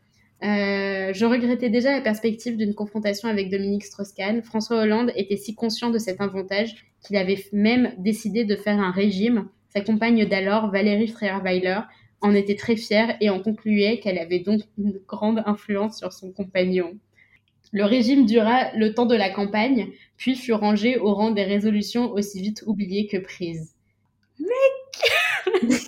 [0.44, 4.42] Euh, je regrettais déjà la perspective d'une confrontation avec Dominique Strauss-Kahn.
[4.44, 8.92] François Hollande était si conscient de cet avantage qu'il avait même décidé de faire un
[8.92, 11.80] régime sa compagne d'alors, Valérie Freierweiler,
[12.22, 16.32] en était très fière et en concluait qu'elle avait donc une grande influence sur son
[16.32, 16.98] compagnon.
[17.72, 22.12] Le régime dura le temps de la campagne, puis fut rangé au rang des résolutions
[22.12, 23.74] aussi vite oubliées que prises.
[24.40, 25.72] Mec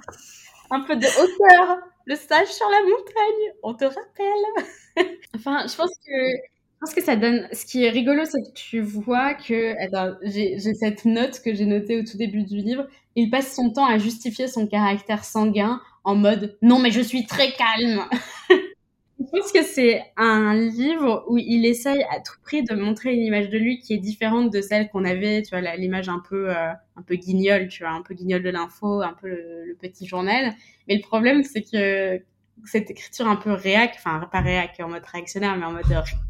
[0.71, 5.91] Un peu de hauteur Le sage sur la montagne On te rappelle Enfin, je pense
[6.05, 6.52] que
[6.83, 7.47] pense que ça donne.
[7.53, 9.75] Ce qui est rigolo, c'est que tu vois que.
[10.23, 12.87] j'ai cette note que j'ai notée au tout début du livre.
[13.15, 17.25] Il passe son temps à justifier son caractère sanguin en mode non, mais je suis
[17.25, 18.01] très calme.
[18.49, 23.21] je pense que c'est un livre où il essaye à tout prix de montrer une
[23.21, 26.49] image de lui qui est différente de celle qu'on avait, tu vois, l'image un peu,
[26.49, 30.05] euh, un peu guignol, tu vois, un peu guignol de l'info, un peu le petit
[30.05, 30.53] journal.
[30.89, 32.21] Mais le problème, c'est que
[32.65, 35.85] cette écriture un peu réac, enfin pas réac en mode réactionnaire, mais en mode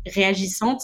[0.06, 0.84] réagissante,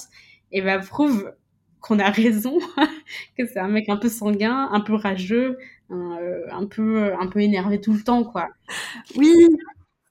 [0.51, 1.33] et ben prouve
[1.81, 2.57] qu'on a raison,
[3.37, 5.57] que c'est un mec un peu sanguin, un peu rageux,
[5.91, 8.49] euh, un, peu un peu énervé tout le temps, quoi.
[9.15, 9.33] Oui,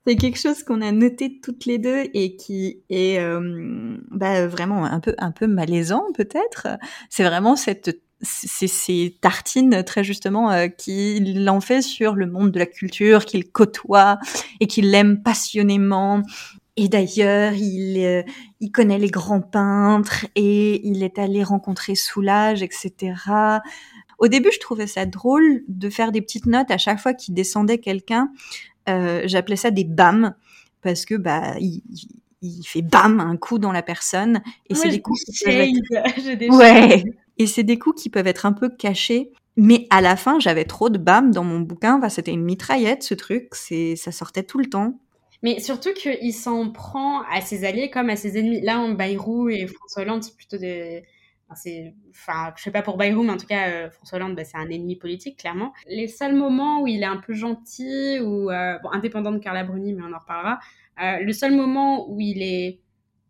[0.07, 4.85] c'est quelque chose qu'on a noté toutes les deux et qui est euh, bah, vraiment
[4.87, 6.67] un peu un peu malaisant peut-être.
[7.11, 12.59] C'est vraiment cette ces tartines très justement euh, qu'il en fait sur le monde de
[12.59, 14.19] la culture qu'il côtoie
[14.61, 16.23] et qu'il aime passionnément.
[16.77, 18.23] Et d'ailleurs, il, euh,
[18.61, 23.15] il connaît les grands peintres et il est allé rencontrer Soulage, etc.
[24.19, 27.35] Au début, je trouvais ça drôle de faire des petites notes à chaque fois qu'il
[27.35, 28.31] descendait quelqu'un.
[28.89, 30.35] Euh, J'appelais ça des bams
[30.83, 31.83] parce que bah il,
[32.43, 35.21] il fait bam un coup dans la personne et c'est des coups
[36.51, 37.05] ouais
[37.39, 39.33] et c'est des coups qui peuvent être un peu cachés.
[39.57, 42.01] Mais à la fin, j'avais trop de bam dans mon bouquin.
[42.09, 43.49] c'était une mitraillette, ce truc.
[43.53, 45.01] C'est, ça sortait tout le temps.
[45.43, 48.61] Mais surtout qu'il s'en prend à ses alliés comme à ses ennemis.
[48.61, 51.05] Là, en Bayrou et François Hollande, c'est plutôt des.
[51.51, 51.71] Enfin,
[52.11, 54.59] enfin, je sais pas pour Bayrou, mais en tout cas, euh, François Hollande, bah, c'est
[54.59, 55.73] un ennemi politique, clairement.
[55.89, 59.95] Les seuls moments où il est un peu gentil, ou euh, indépendant de Carla Bruni,
[59.95, 60.59] mais on en reparlera.
[61.03, 62.81] Euh, le seul moment où il est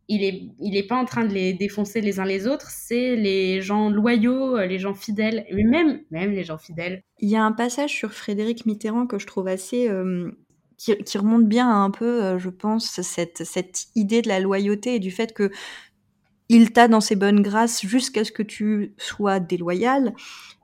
[0.08, 3.14] il est, il est pas en train de les défoncer les uns les autres, c'est
[3.14, 7.02] les gens loyaux, euh, les gens fidèles, mais même, même les gens fidèles.
[7.20, 10.30] Il y a un passage sur Frédéric Mitterrand que je trouve assez, euh,
[10.78, 14.98] qui, remonte bien un peu, euh, je pense, cette, cette idée de la loyauté et
[14.98, 15.50] du fait que
[16.48, 20.14] il t'a dans ses bonnes grâces jusqu'à ce que tu sois déloyal.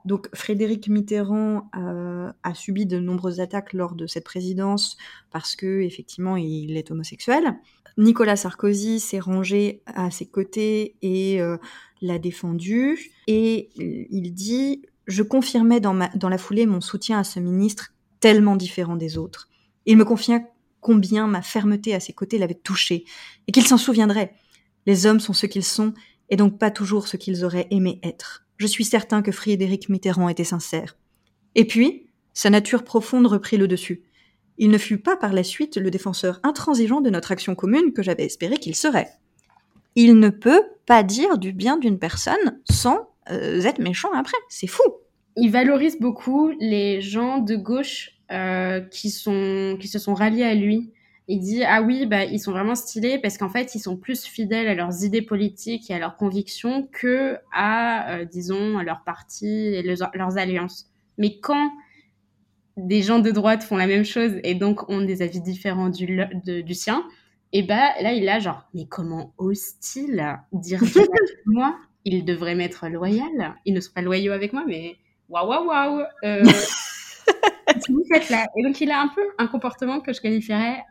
[0.05, 4.97] Donc Frédéric Mitterrand a subi de nombreuses attaques lors de cette présidence
[5.31, 7.55] parce que effectivement il est homosexuel.
[7.97, 11.57] Nicolas Sarkozy s'est rangé à ses côtés et euh,
[12.01, 13.11] l'a défendu.
[13.27, 17.39] Et euh, il dit Je confirmais dans, ma, dans la foulée mon soutien à ce
[17.39, 19.49] ministre tellement différent des autres.
[19.85, 20.41] Il me confia
[20.81, 23.05] combien ma fermeté à ses côtés l'avait touché
[23.47, 24.35] et qu'il s'en souviendrait.
[24.85, 25.93] Les hommes sont ce qu'ils sont
[26.29, 28.45] et donc pas toujours ce qu'ils auraient aimé être.
[28.57, 30.97] Je suis certain que Frédéric Mitterrand était sincère.
[31.55, 34.03] Et puis, sa nature profonde reprit le dessus.
[34.57, 38.03] Il ne fut pas par la suite le défenseur intransigeant de notre action commune que
[38.03, 39.09] j'avais espéré qu'il serait.
[39.95, 44.37] Il ne peut pas dire du bien d'une personne sans euh, être méchant après.
[44.49, 44.83] C'est fou.
[45.37, 50.91] Il valorise beaucoup les gens de gauche sont, qui se sont ralliés à lui.
[51.27, 54.25] Il dit ah oui bah ils sont vraiment stylés parce qu'en fait ils sont plus
[54.25, 59.47] fidèles à leurs idées politiques et à leurs convictions que à disons à leur parti
[59.47, 60.91] et leurs alliances.
[61.17, 61.71] Mais quand
[62.77, 66.19] des gens de droite font la même chose et donc ont des avis différents du,
[66.45, 67.05] du sien,
[67.53, 70.81] et bah là il a genre mais comment ose-t-il dire
[71.45, 73.55] moi Il devrait m'être loyal.
[73.65, 74.97] Ils ne sont pas loyaux avec moi, mais
[75.29, 76.03] waouh waouh waouh.
[76.23, 76.43] Euh,
[77.89, 80.83] vous faites là Et donc il a un peu un comportement que je qualifierais,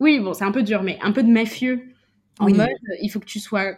[0.00, 1.82] oui bon c'est un peu dur, mais un peu de mafieux.
[2.38, 2.68] En mode
[3.02, 3.76] il faut que tu sois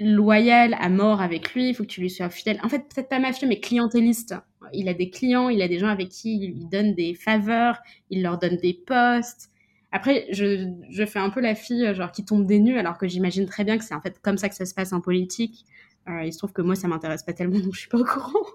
[0.00, 2.58] loyal à mort avec lui, il faut que tu lui sois fidèle.
[2.62, 4.34] En fait peut-être pas mafieux mais clientéliste
[4.72, 7.78] il a des clients, il a des gens avec qui il donne des faveurs,
[8.10, 9.50] il leur donne des postes.
[9.92, 13.46] Après, je, fais un peu la fille genre qui tombe des nues, alors que j'imagine
[13.46, 15.64] très bien que c'est en fait comme ça que ça se passe en politique.
[16.08, 18.04] Euh, il se trouve que moi, ça m'intéresse pas tellement, donc je suis pas au
[18.04, 18.46] courant.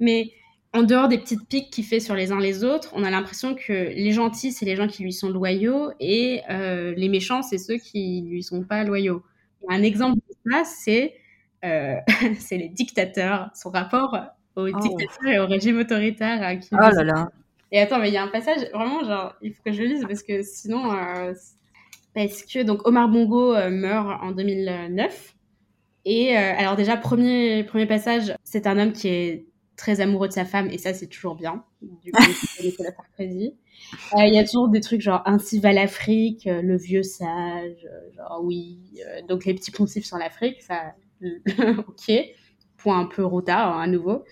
[0.00, 0.32] Mais
[0.72, 3.54] en dehors des petites piques qu'il fait sur les uns les autres, on a l'impression
[3.54, 7.58] que les gentils, c'est les gens qui lui sont loyaux, et euh, les méchants, c'est
[7.58, 9.22] ceux qui lui sont pas loyaux.
[9.68, 11.14] Un exemple de ça, c'est
[11.64, 11.96] euh,
[12.50, 14.16] les dictateurs, son rapport
[14.56, 14.80] au oh.
[14.80, 16.42] dictateur et au régime autoritaire.
[16.42, 17.30] Hein, oh là là.
[17.72, 19.88] Et attends, mais il y a un passage, vraiment, genre, il faut que je le
[19.88, 20.92] lise parce que sinon.
[20.92, 21.32] Euh,
[22.14, 25.36] parce que donc Omar Bongo euh, meurt en 2009.
[26.04, 29.46] Et euh, alors, déjà, premier, premier passage, c'est un homme qui est
[29.80, 31.64] très amoureux de sa femme, et ça, c'est toujours bien.
[31.80, 32.22] Du coup,
[32.76, 33.54] Sarkozy.
[34.18, 38.78] Il y a toujours des trucs genre Ainsi va l'Afrique, le vieux sage, genre oui.
[39.28, 40.94] donc, les petits poncifs sur l'Afrique, ça.
[41.88, 42.12] ok
[42.82, 44.24] point un peu routard hein, à nouveau.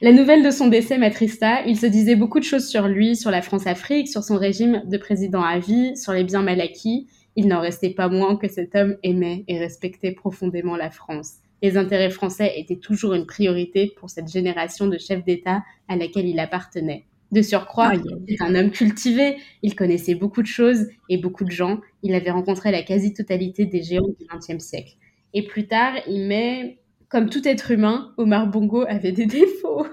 [0.00, 1.64] La nouvelle de son décès m'attrista.
[1.66, 4.98] Il se disait beaucoup de choses sur lui, sur la France-Afrique, sur son régime de
[4.98, 7.06] président à vie, sur les biens mal acquis.
[7.36, 11.36] Il n'en restait pas moins que cet homme aimait et respectait profondément la France.
[11.62, 16.26] Les intérêts français étaient toujours une priorité pour cette génération de chefs d'État à laquelle
[16.26, 17.06] il appartenait.
[17.30, 21.50] De surcroît, il était un homme cultivé, il connaissait beaucoup de choses et beaucoup de
[21.50, 24.96] gens, il avait rencontré la quasi-totalité des géants du XXe siècle.
[25.32, 26.78] Et plus tard, il met
[27.12, 29.86] comme tout être humain, Omar Bongo avait des défauts.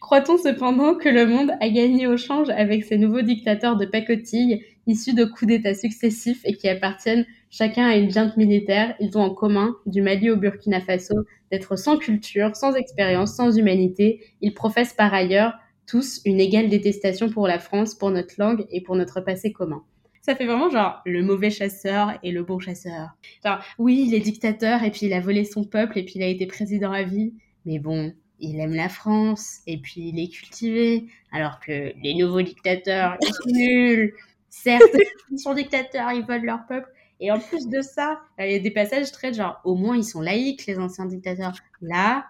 [0.00, 4.62] Croit-on cependant que le monde a gagné au change avec ces nouveaux dictateurs de pacotille
[4.86, 9.22] issus de coups d'État successifs et qui appartiennent chacun à une junte militaire Ils ont
[9.22, 11.14] en commun, du Mali au Burkina Faso,
[11.50, 14.20] d'être sans culture, sans expérience, sans humanité.
[14.40, 15.54] Ils professent par ailleurs
[15.86, 19.82] tous une égale détestation pour la France, pour notre langue et pour notre passé commun
[20.24, 23.10] ça fait vraiment genre le mauvais chasseur et le bon chasseur.
[23.44, 26.22] Genre, oui, il est dictateur et puis il a volé son peuple et puis il
[26.22, 27.34] a été président à vie,
[27.66, 32.40] mais bon, il aime la France et puis il est cultivé, alors que les nouveaux
[32.40, 34.14] dictateurs, ils sont nuls.
[34.62, 34.96] Certes,
[35.32, 36.88] ils sont dictateurs, ils volent leur peuple.
[37.20, 40.04] Et en plus de ça, il y a des passages très genre, au moins ils
[40.04, 41.52] sont laïcs, les anciens dictateurs.
[41.80, 42.26] Là,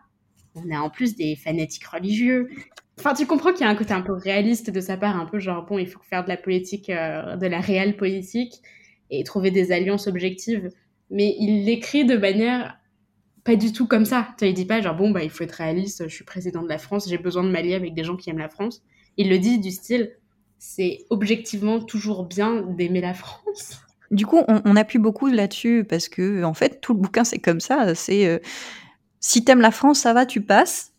[0.55, 2.49] on a en plus des fanatiques religieux.
[2.99, 5.27] Enfin, tu comprends qu'il y a un côté un peu réaliste de sa part, un
[5.27, 8.63] peu genre, bon, il faut faire de la politique, euh, de la réelle politique
[9.11, 10.71] et trouver des alliances objectives.
[11.11, 12.79] Mais il l'écrit de manière
[13.45, 14.29] pas du tout comme ça.
[14.39, 16.69] Tu il dit pas genre, bon, bah, il faut être réaliste, je suis président de
[16.69, 18.83] la France, j'ai besoin de m'allier avec des gens qui aiment la France.
[19.19, 20.17] Il le dit du style,
[20.59, 23.81] c'est objectivement toujours bien d'aimer la France.
[24.11, 27.61] Du coup, on, appuie beaucoup là-dessus parce que, en fait, tout le bouquin, c'est comme
[27.61, 27.95] ça.
[27.95, 28.39] C'est euh,
[29.19, 30.93] si t'aimes la France, ça va, tu passes.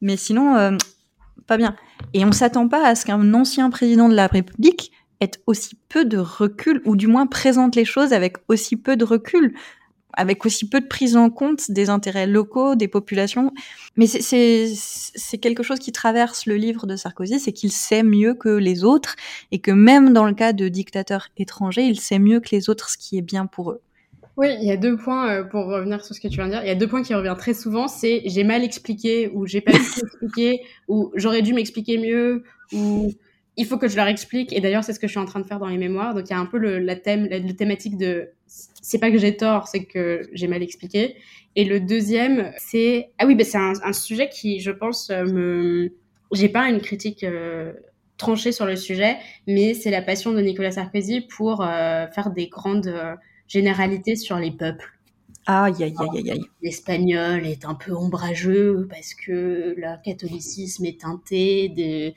[0.00, 0.76] Mais sinon, euh,
[1.46, 1.74] pas bien.
[2.12, 6.04] Et on s'attend pas à ce qu'un ancien président de la République ait aussi peu
[6.04, 9.54] de recul, ou du moins présente les choses avec aussi peu de recul,
[10.16, 13.52] avec aussi peu de prise en compte des intérêts locaux, des populations.
[13.96, 18.48] Mais c'est quelque chose qui traverse le livre de Sarkozy, c'est qu'il sait mieux que
[18.48, 19.16] les autres,
[19.52, 22.90] et que même dans le cas de dictateurs étrangers, il sait mieux que les autres
[22.90, 23.80] ce qui est bien pour eux.
[24.36, 26.50] Oui, il y a deux points euh, pour revenir sur ce que tu viens de
[26.50, 26.62] dire.
[26.62, 29.60] Il y a deux points qui reviennent très souvent, c'est j'ai mal expliqué ou j'ai
[29.60, 33.12] pas pu expliquer ou j'aurais dû m'expliquer mieux ou
[33.56, 34.52] il faut que je leur explique.
[34.52, 36.14] Et d'ailleurs, c'est ce que je suis en train de faire dans les mémoires.
[36.14, 39.18] Donc il y a un peu le, la thème, la, thématique de c'est pas que
[39.18, 41.16] j'ai tort, c'est que j'ai mal expliqué.
[41.56, 45.24] Et le deuxième, c'est ah oui, bah, c'est un, un, sujet qui, je pense, euh,
[45.24, 45.92] me
[46.32, 47.24] j'ai pas une critique.
[47.24, 47.72] Euh,
[48.16, 49.16] tranchée sur le sujet,
[49.48, 52.94] mais c'est la passion de Nicolas Sarkozy pour faire des grandes
[53.48, 54.90] généralité sur les peuples.
[55.46, 61.68] Aïe, aïe, aïe, aïe, L'espagnol est un peu ombrageux parce que le catholicisme est teinté
[61.68, 62.14] de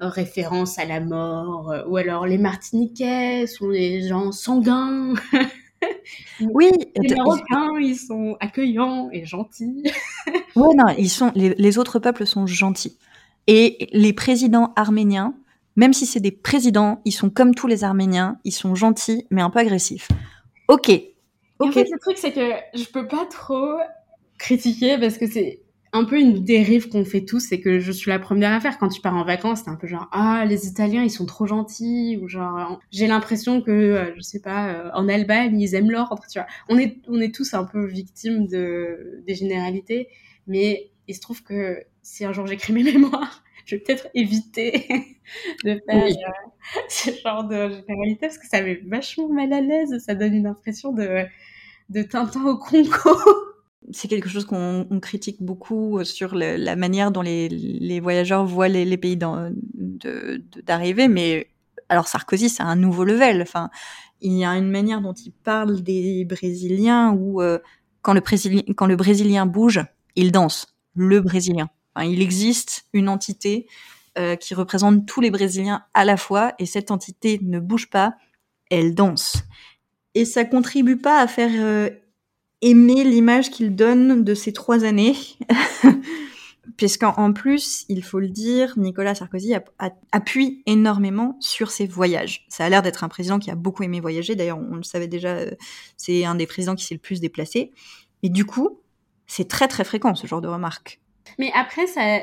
[0.00, 5.14] références à la mort, ou alors les Martiniquais sont des gens sanguins.
[6.40, 9.84] oui, les Marocains, ils sont accueillants et gentils.
[10.56, 12.96] oui, non, ils sont, les, les, autres peuples sont gentils.
[13.46, 15.34] Et les présidents arméniens,
[15.76, 19.42] même si c'est des présidents, ils sont comme tous les Arméniens, ils sont gentils mais
[19.42, 20.08] un peu agressifs.
[20.68, 20.90] Ok.
[21.58, 23.76] En fait, le truc, c'est que je peux pas trop
[24.38, 25.60] critiquer parce que c'est
[25.92, 28.78] un peu une dérive qu'on fait tous, c'est que je suis la première à faire.
[28.78, 31.46] Quand tu pars en vacances, c'est un peu genre ah les Italiens ils sont trop
[31.46, 35.90] gentils ou genre j'ai l'impression que euh, je sais pas euh, en Albanie ils aiment
[35.90, 36.22] l'ordre.
[36.30, 40.08] Tu vois, on est on est tous un peu victimes de des généralités,
[40.46, 44.86] mais il se trouve que si un jour j'écris mes mémoires, je vais peut-être éviter
[45.64, 49.98] de faire euh, ce genre de généralité parce que ça met vachement mal à l'aise.
[50.04, 51.24] Ça donne une impression de
[51.88, 53.49] de Tintin au Congo.
[53.92, 58.96] C'est quelque chose qu'on critique beaucoup euh, sur la manière dont les, voyageurs voient les,
[58.96, 59.16] pays
[60.64, 61.48] d'arrivée, mais
[61.88, 63.42] alors Sarkozy, c'est un nouveau level.
[63.42, 63.70] Enfin,
[64.20, 67.58] il y a une manière dont il parle des Brésiliens où euh,
[68.02, 68.20] quand, le
[68.74, 69.80] quand le Brésilien bouge,
[70.16, 70.74] il danse.
[70.94, 71.70] Le Brésilien.
[72.02, 73.66] il existe une entité
[74.18, 78.14] euh, qui représente tous les Brésiliens à la fois, et cette entité ne bouge pas,
[78.70, 79.44] elle danse.
[80.14, 81.90] Et ça contribue pas à faire
[82.62, 85.16] aimer l'image qu'il donne de ces trois années.
[86.76, 89.54] Puisqu'en plus, il faut le dire, Nicolas Sarkozy
[90.12, 92.46] appuie énormément sur ses voyages.
[92.48, 94.34] Ça a l'air d'être un président qui a beaucoup aimé voyager.
[94.34, 95.50] D'ailleurs, on le savait déjà, euh,
[95.96, 97.72] c'est un des présidents qui s'est le plus déplacé.
[98.22, 98.80] Et du coup,
[99.26, 101.00] c'est très très fréquent ce genre de remarques.
[101.38, 102.20] Mais après, ça,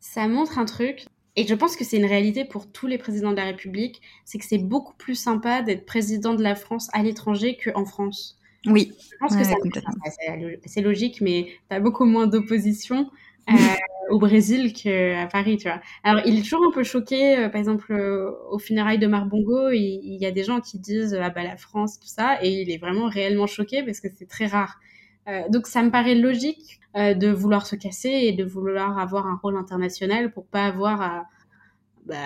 [0.00, 3.32] ça montre un truc, et je pense que c'est une réalité pour tous les présidents
[3.32, 7.02] de la République, c'est que c'est beaucoup plus sympa d'être président de la France à
[7.02, 8.38] l'étranger qu'en France.
[8.66, 8.92] Oui.
[9.12, 9.44] Je pense que
[10.66, 13.10] c'est logique, mais tu as beaucoup moins d'opposition
[13.50, 13.52] euh,
[14.10, 15.80] au Brésil qu'à Paris, tu vois.
[16.02, 19.70] Alors, il est toujours un peu choqué, euh, par exemple, euh, au funérailles de Marbongo,
[19.70, 22.62] il, il, y a des gens qui disent ah bah la France, tout ça, et
[22.62, 24.80] il est vraiment réellement choqué parce que c'est très rare.
[25.50, 29.56] donc, ça me paraît logique de vouloir se casser et de vouloir avoir un rôle
[29.56, 31.26] international pour pas avoir à
[32.06, 32.16] bah,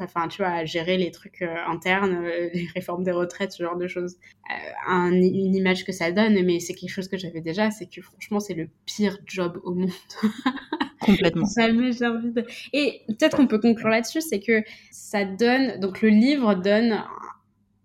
[0.00, 3.76] enfin, tu vois, gérer les trucs euh, internes, euh, les réformes des retraites, ce genre
[3.76, 4.16] de choses.
[4.50, 8.00] Euh, une image que ça donne, mais c'est quelque chose que j'avais déjà, c'est que
[8.00, 9.90] franchement, c'est le pire job au monde.
[11.00, 11.46] Complètement.
[11.54, 12.46] Jamais j'ai envie de...
[12.72, 17.04] Et peut-être qu'on peut conclure là-dessus, c'est que ça donne, donc le livre donne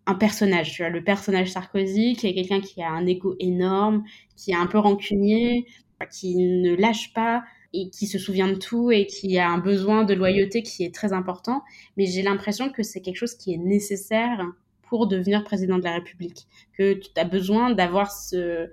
[0.05, 4.05] un personnage, tu vois, le personnage Sarkozy, qui est quelqu'un qui a un ego énorme,
[4.37, 5.65] qui est un peu rancunier,
[6.11, 10.03] qui ne lâche pas, et qui se souvient de tout et qui a un besoin
[10.03, 11.63] de loyauté qui est très important.
[11.97, 14.43] Mais j'ai l'impression que c'est quelque chose qui est nécessaire
[14.89, 16.47] pour devenir président de la République.
[16.77, 18.69] Que tu as besoin d'avoir ce...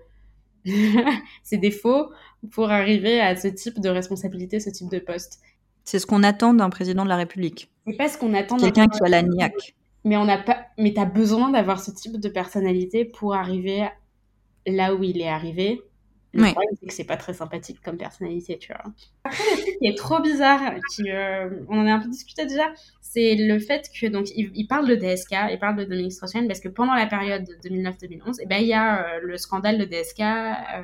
[1.45, 2.11] ces défauts
[2.51, 5.41] pour arriver à ce type de responsabilité, ce type de poste.
[5.85, 7.71] C'est ce qu'on attend d'un président de la République.
[7.87, 9.77] C'est pas ce qu'on attend Quelqu'un qui a la niaque.
[10.05, 13.87] Mais on a pas, mais t'as besoin d'avoir ce type de personnalité pour arriver
[14.67, 15.81] là où il est arrivé
[16.33, 18.93] le problème, c'est que c'est pas très sympathique comme personnalité, tu vois.
[19.25, 22.47] Après, le truc qui est trop bizarre, qui, euh, on en a un peu discuté
[22.47, 26.33] déjà, c'est le fait que, donc, il, parle de DSK, il parle de Dominique strauss
[26.47, 29.79] parce que pendant la période de 2009-2011, eh ben, il y a euh, le scandale
[29.79, 30.83] de DSK, euh,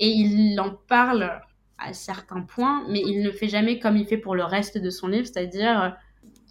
[0.00, 1.40] et il en parle
[1.78, 4.90] à certains points, mais il ne fait jamais comme il fait pour le reste de
[4.90, 5.96] son livre, c'est-à-dire,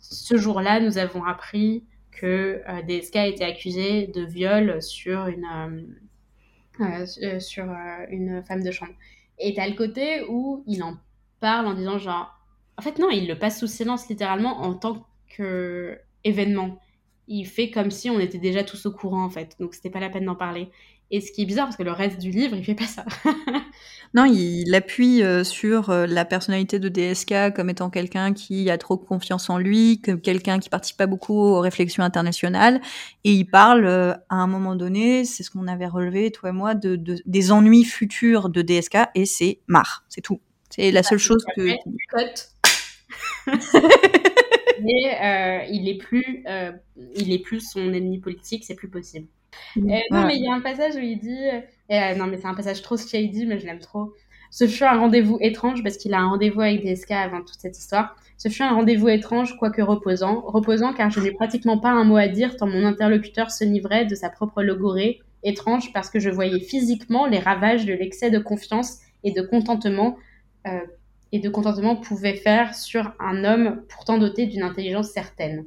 [0.02, 5.96] ce jour-là, nous avons appris que DSK a été accusé de viol sur une
[6.82, 8.94] euh, euh, sur euh, une femme de chambre.
[9.40, 10.98] Et t'as le côté où il en
[11.40, 12.32] parle en disant genre...
[12.78, 16.80] En fait non, il le passe sous silence littéralement en tant que événement.
[17.28, 19.56] Il fait comme si on était déjà tous au courant en fait.
[19.60, 20.70] Donc c'était pas la peine d'en parler.
[21.12, 23.06] Et ce qui est bizarre, parce que le reste du livre, il fait pas ça.
[24.16, 28.78] non, il appuie euh, sur euh, la personnalité de DSK comme étant quelqu'un qui a
[28.80, 32.82] trop confiance en lui, que quelqu'un qui participe pas beaucoup aux réflexions internationales.
[33.24, 36.54] Et il parle, euh, à un moment donné, c'est ce qu'on avait relevé, toi et
[36.54, 40.42] moi, de, des ennuis futurs de DSK, et c'est marre, c'est tout.
[40.72, 41.62] C'est la seule chose que...
[44.82, 46.44] Mais il est plus,
[47.16, 49.28] il est plus son ennemi politique, c'est plus possible.
[49.76, 50.00] Mm.
[50.12, 51.48] Non, mais il y a un passage où il dit.
[51.92, 54.14] Euh, non, mais c'est un passage trop shady, mais je l'aime trop.
[54.52, 57.78] Ce fut un rendez-vous étrange parce qu'il a un rendez-vous avec DSK avant toute cette
[57.78, 58.16] histoire.
[58.38, 60.42] Ce fut un rendez-vous étrange, quoique reposant.
[60.42, 64.06] Reposant car je n'ai pratiquement pas un mot à dire tant mon interlocuteur se livrait
[64.06, 65.22] de sa propre logorée.
[65.44, 70.18] Étrange parce que je voyais physiquement les ravages de l'excès de confiance et de contentement
[70.68, 70.80] euh,
[71.32, 75.66] et de contentement pouvait faire sur un homme pourtant doté d'une intelligence certaine.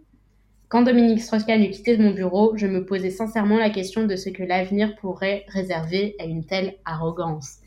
[0.68, 4.28] Quand Dominique Strauss-Kahn eut quitté mon bureau, je me posais sincèrement la question de ce
[4.28, 7.60] que l'avenir pourrait réserver à une telle arrogance.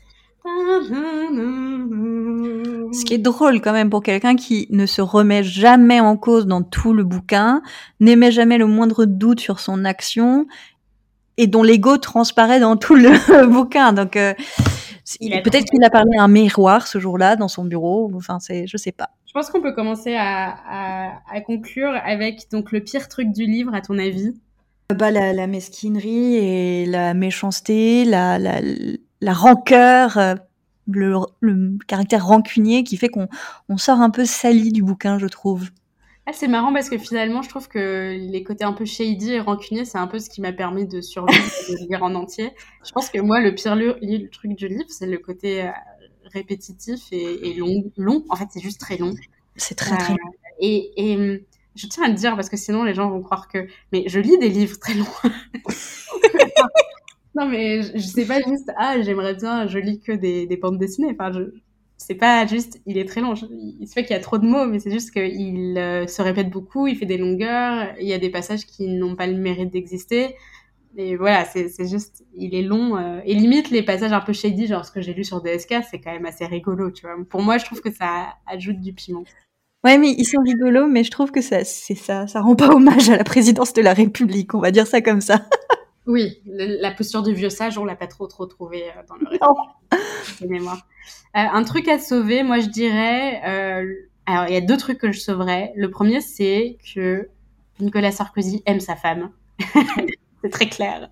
[2.92, 6.46] Ce qui est drôle quand même pour quelqu'un qui ne se remet jamais en cause
[6.46, 7.60] dans tout le bouquin,
[7.98, 10.46] n'émet jamais le moindre doute sur son action
[11.38, 13.92] et dont l'ego transparaît dans tout le bouquin.
[13.92, 14.32] Donc euh,
[15.18, 18.12] peut-être qu'il a parlé à un miroir ce jour-là dans son bureau.
[18.14, 19.10] Enfin, c'est, je sais pas.
[19.32, 23.80] Je pense qu'on peut commencer à, conclure avec donc le pire truc du livre, à
[23.80, 24.34] ton avis?
[24.94, 30.18] Bah, la, mesquinerie et la méchanceté, la, la, rancœur.
[30.18, 30.34] Euh,
[30.86, 33.26] le, caractère rancunier qui fait qu'on
[33.70, 35.70] on sort un peu sali du bouquin, je trouve.
[36.26, 39.40] Ah, c'est marrant parce que finalement, je trouve que les côtés un peu shady et
[39.40, 42.50] rancuniers, c'est un peu ce qui m'a permis de survivre et de lire en entier.
[42.84, 45.70] Je pense que moi, le pire le, truc du livre, c'est le côté euh,
[46.32, 48.24] répétitif et, long, long.
[48.28, 49.14] En fait, c'est juste très long.
[49.56, 50.18] C'est très, très long.
[50.18, 51.38] Euh, et, et hum,
[51.74, 53.66] je tiens à le dire parce que sinon, les gens vont croire que.
[53.92, 55.06] Mais je lis des livres très longs.
[57.34, 60.78] non, mais je, sais pas juste, ah, j'aimerais bien, je lis que des, des bandes
[60.78, 61.10] dessinées.
[61.12, 61.52] Enfin, je,
[62.02, 63.34] c'est pas juste, il est très long.
[63.80, 66.20] Il se fait qu'il y a trop de mots, mais c'est juste qu'il euh, se
[66.20, 69.36] répète beaucoup, il fait des longueurs, il y a des passages qui n'ont pas le
[69.36, 70.34] mérite d'exister.
[70.96, 72.96] Et voilà, c'est juste, il est long.
[72.96, 75.76] Euh, et limite, les passages un peu shady, genre ce que j'ai lu sur DSK,
[75.90, 77.16] c'est quand même assez rigolo, tu vois.
[77.28, 79.24] Pour moi, je trouve que ça ajoute du piment.
[79.84, 82.68] Ouais, mais ils sont rigolos, mais je trouve que ça, c'est ça, ça rend pas
[82.68, 85.46] hommage à la présidence de la République, on va dire ça comme ça.
[86.06, 89.28] Oui, la posture du vieux sage, on l'a pas trop trop trouvé euh, dans le
[89.28, 90.84] reste mémoires.
[91.36, 93.40] Euh, un truc à sauver, moi je dirais.
[93.46, 93.94] Euh,
[94.26, 95.72] alors il y a deux trucs que je sauverais.
[95.76, 97.28] Le premier, c'est que
[97.78, 99.30] Nicolas Sarkozy aime sa femme.
[100.42, 101.08] c'est très clair.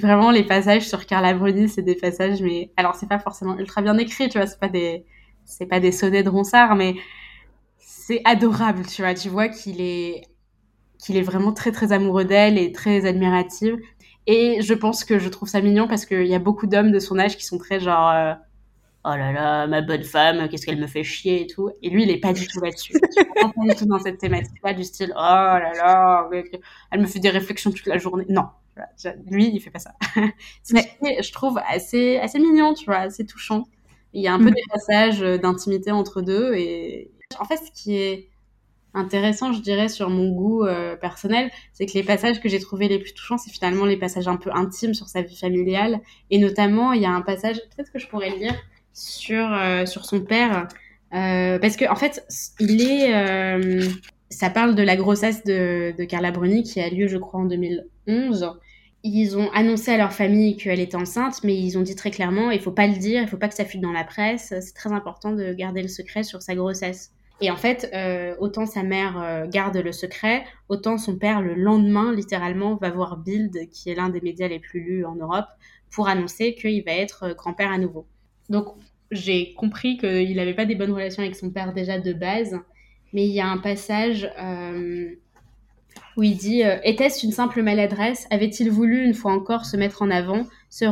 [0.00, 3.82] Vraiment les passages sur Carla Bruni, c'est des passages, mais alors c'est pas forcément ultra
[3.82, 5.04] bien écrit, tu vois, c'est pas des,
[5.44, 6.94] c'est pas des sonnets de Ronsard, mais
[7.78, 9.14] c'est adorable, tu vois.
[9.14, 10.22] Tu vois qu'il est
[10.98, 13.76] qu'il est vraiment très très amoureux d'elle et très admirative.
[14.26, 16.98] Et je pense que je trouve ça mignon parce qu'il y a beaucoup d'hommes de
[16.98, 18.34] son âge qui sont très genre euh,
[19.04, 21.70] oh là là, ma bonne femme, qu'est-ce qu'elle me fait chier et tout.
[21.82, 22.94] Et lui, il est pas du tout là-dessus.
[23.34, 26.28] pas du tout dans cette thématique pas du style oh là là,
[26.90, 28.24] elle me fait des réflexions toute la journée.
[28.28, 28.46] Non,
[29.26, 29.94] lui, il fait pas ça.
[30.72, 33.64] Mais je trouve assez assez mignon, tu vois, assez touchant.
[34.12, 34.54] Il y a un peu mm.
[34.54, 38.28] des passages d'intimité entre deux et en fait, ce qui est
[38.94, 42.88] intéressant, je dirais, sur mon goût euh, personnel, c'est que les passages que j'ai trouvés
[42.88, 46.00] les plus touchants, c'est finalement les passages un peu intimes sur sa vie familiale.
[46.30, 48.54] Et notamment, il y a un passage, peut-être que je pourrais le lire,
[48.94, 50.68] sur, euh, sur son père.
[51.12, 52.24] Euh, parce que en fait,
[52.58, 53.88] il est...
[54.30, 57.44] ça parle de la grossesse de, de Carla Bruni qui a lieu, je crois, en
[57.44, 58.56] 2011
[59.06, 62.50] ils ont annoncé à leur famille qu'elle était enceinte, mais ils ont dit très clairement,
[62.50, 64.74] il faut pas le dire, il faut pas que ça fuite dans la presse, c'est
[64.74, 67.12] très important de garder le secret sur sa grossesse.
[67.42, 71.54] Et en fait, euh, autant sa mère euh, garde le secret, autant son père, le
[71.54, 75.46] lendemain, littéralement, va voir Bild, qui est l'un des médias les plus lus en Europe,
[75.90, 78.06] pour annoncer qu'il va être euh, grand-père à nouveau.
[78.48, 78.68] Donc,
[79.10, 82.58] j'ai compris qu'il n'avait pas des bonnes relations avec son père déjà de base,
[83.12, 84.28] mais il y a un passage
[86.16, 88.26] où il dit Était-ce une simple maladresse?
[88.30, 90.46] Avait-il voulu une fois encore se mettre en avant?
[90.70, 90.84] Se,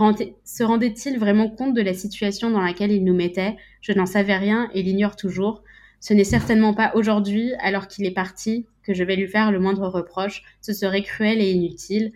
[0.44, 3.56] se rendait-il vraiment compte de la situation dans laquelle il nous mettait?
[3.80, 5.62] Je n'en savais rien et l'ignore toujours.
[6.00, 9.60] Ce n'est certainement pas aujourd'hui, alors qu'il est parti, que je vais lui faire le
[9.60, 10.42] moindre reproche.
[10.60, 12.12] Ce serait cruel et inutile.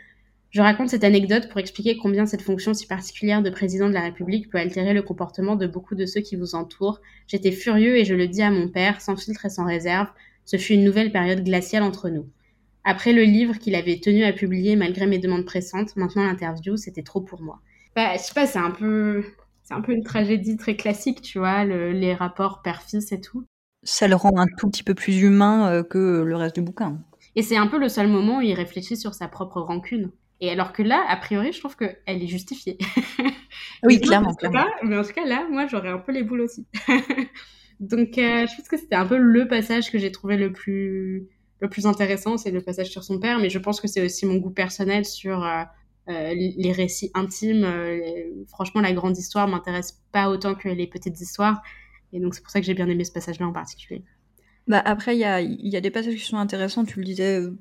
[0.51, 4.03] Je raconte cette anecdote pour expliquer combien cette fonction si particulière de président de la
[4.03, 7.01] République peut altérer le comportement de beaucoup de ceux qui vous entourent.
[7.27, 10.09] J'étais furieux et je le dis à mon père, sans filtre et sans réserve.
[10.45, 12.27] Ce fut une nouvelle période glaciale entre nous.
[12.85, 17.03] Après le livre qu'il avait tenu à publier malgré mes demandes pressantes, maintenant l'interview, c'était
[17.03, 17.61] trop pour moi.
[17.97, 19.25] Bah, je sais pas, c'est un peu,
[19.65, 23.45] c'est un peu une tragédie très classique, tu vois, les rapports père-fils et tout
[23.87, 26.99] ça le rend un tout petit peu plus humain euh, que le reste du bouquin.
[27.37, 30.11] Et c'est un peu le seul moment où il réfléchit sur sa propre rancune.
[30.41, 32.79] Et alors que là, a priori, je trouve qu'elle est justifiée.
[33.83, 34.35] oui, clairement.
[34.83, 36.67] mais en tout cas, là, moi, j'aurais un peu les boules aussi.
[37.81, 41.27] Donc, euh, je pense que c'était un peu le passage que j'ai trouvé le plus,
[41.61, 44.25] le plus intéressant, c'est le passage sur son père, mais je pense que c'est aussi
[44.27, 45.65] mon goût personnel sur euh,
[46.07, 47.67] les récits intimes.
[48.49, 51.63] franchement, la grande histoire m'intéresse pas autant que les petites histoires.
[52.13, 54.05] Et donc, c'est pour ça que j'ai bien aimé ce passage-là en particulier.
[54.69, 57.41] Bah après, il y a, y a, des passages qui sont intéressants, tu le disais,
[57.41, 57.57] euh,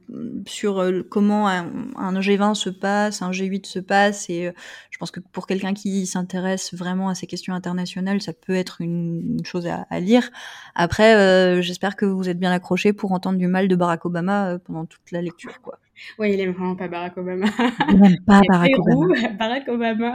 [0.48, 4.52] sur euh, comment un, G20 se passe, un G8 se passe, et euh,
[4.90, 8.82] je pense que pour quelqu'un qui s'intéresse vraiment à ces questions internationales, ça peut être
[8.82, 10.32] une, chose à, lire.
[10.74, 14.86] Après, j'espère que vous êtes bien accroché pour entendre du mal de Barack Obama pendant
[14.86, 15.78] toute la lecture, quoi.
[16.18, 17.46] Oui, il aime vraiment pas Barack Obama.
[17.90, 19.30] Il n'aime pas Barack Obama.
[19.38, 20.14] Barack Obama,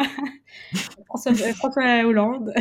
[1.07, 2.53] François, François Hollande.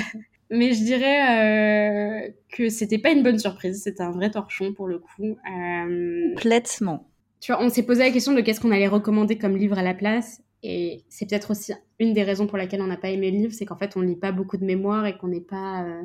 [0.52, 4.88] Mais je dirais euh, que c'était pas une bonne surprise, c'était un vrai torchon pour
[4.88, 5.38] le coup.
[5.52, 6.34] Euh...
[6.34, 7.08] Complètement.
[7.39, 9.84] Tu vois, on s'est posé la question de qu'est-ce qu'on allait recommander comme livre à
[9.84, 10.41] la place.
[10.64, 13.54] Et c'est peut-être aussi une des raisons pour laquelle on n'a pas aimé le livre,
[13.54, 16.02] c'est qu'en fait on lit pas beaucoup de mémoire et qu'on n'est pas, euh,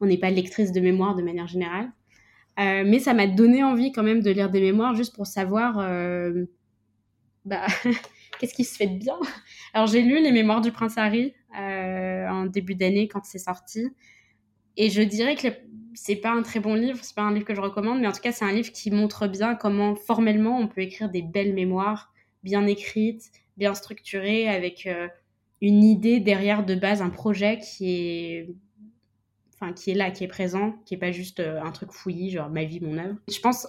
[0.00, 1.90] on n'est pas lectrice de mémoire de manière générale.
[2.58, 5.76] Euh, mais ça m'a donné envie quand même de lire des mémoires juste pour savoir
[7.44, 7.66] bah,
[8.38, 9.18] qu'est-ce qui se fait de bien.
[9.72, 13.88] Alors j'ai lu les mémoires du prince Harry en début d'année quand c'est sorti.
[14.76, 15.48] Et je dirais que
[15.94, 18.12] c'est pas un très bon livre, c'est pas un livre que je recommande, mais en
[18.12, 21.54] tout cas, c'est un livre qui montre bien comment formellement on peut écrire des belles
[21.54, 25.08] mémoires, bien écrites, bien structurées, avec euh,
[25.60, 28.48] une idée derrière de base, un projet qui est
[29.54, 32.50] enfin qui est là, qui est présent, qui est pas juste un truc fouillis, genre
[32.50, 33.16] ma vie, mon œuvre.
[33.30, 33.68] Je pense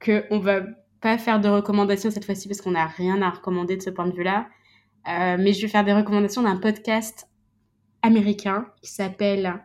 [0.00, 0.62] que on va
[1.00, 4.06] pas faire de recommandations cette fois-ci parce qu'on n'a rien à recommander de ce point
[4.06, 4.48] de vue-là.
[5.06, 7.28] Mais je vais faire des recommandations d'un podcast
[8.02, 9.62] américain qui s'appelle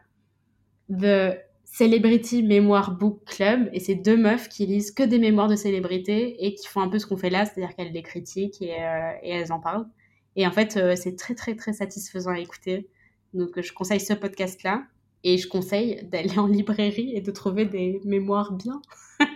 [0.89, 1.37] The
[1.71, 3.69] Celebrity Memoir Book Club.
[3.73, 6.89] Et c'est deux meufs qui lisent que des mémoires de célébrités et qui font un
[6.89, 9.87] peu ce qu'on fait là, c'est-à-dire qu'elles les critiquent et, euh, elles en parlent.
[10.35, 12.87] Et en fait, euh, c'est très, très, très satisfaisant à écouter.
[13.33, 14.83] Donc, je conseille ce podcast-là.
[15.25, 18.81] Et je conseille d'aller en librairie et de trouver des mémoires bien.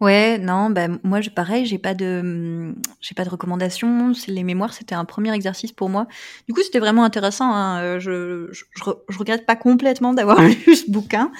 [0.00, 4.12] Ouais, non, bah, moi, je, pareil, j'ai pas de, mmh, j'ai pas de recommandations.
[4.28, 6.06] Les mémoires, c'était un premier exercice pour moi.
[6.48, 7.52] Du coup, c'était vraiment intéressant.
[7.52, 7.82] Hein.
[7.82, 8.64] Euh, je, je,
[9.08, 11.30] je, regrette pas complètement d'avoir lu ce bouquin.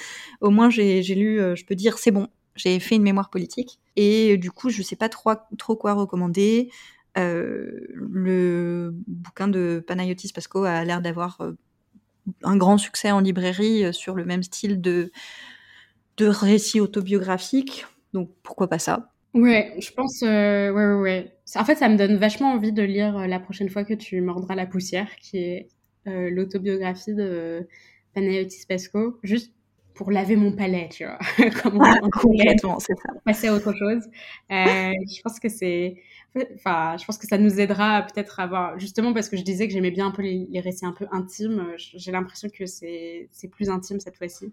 [0.41, 2.27] Au moins, j'ai, j'ai lu, euh, je peux dire, c'est bon.
[2.55, 3.79] J'ai fait une mémoire politique.
[3.95, 6.69] Et du coup, je sais pas trop, trop quoi recommander.
[7.17, 11.51] Euh, le bouquin de Panayotis Pasco a l'air d'avoir euh,
[12.43, 15.11] un grand succès en librairie sur le même style de,
[16.17, 17.85] de récit autobiographique.
[18.13, 19.11] Donc pourquoi pas ça?
[19.33, 21.31] Ouais, je pense, euh, ouais, ouais, ouais.
[21.55, 24.19] En fait, ça me donne vachement envie de lire euh, la prochaine fois que tu
[24.19, 25.67] mordras la poussière, qui est
[26.07, 27.65] euh, l'autobiographie de
[28.13, 29.53] Panayotis Pasco, juste
[29.93, 31.17] pour laver mon palais, tu vois.
[31.63, 33.13] Comment ah, complètement, c'est ça.
[33.23, 34.03] Passer à autre chose.
[34.51, 35.95] Euh, je pense que c'est,
[36.55, 39.67] enfin, je pense que ça nous aidera peut-être à avoir, justement parce que je disais
[39.67, 41.67] que j'aimais bien un peu les, les récits un peu intimes.
[41.77, 44.51] J'ai l'impression que c'est, c'est plus intime cette fois-ci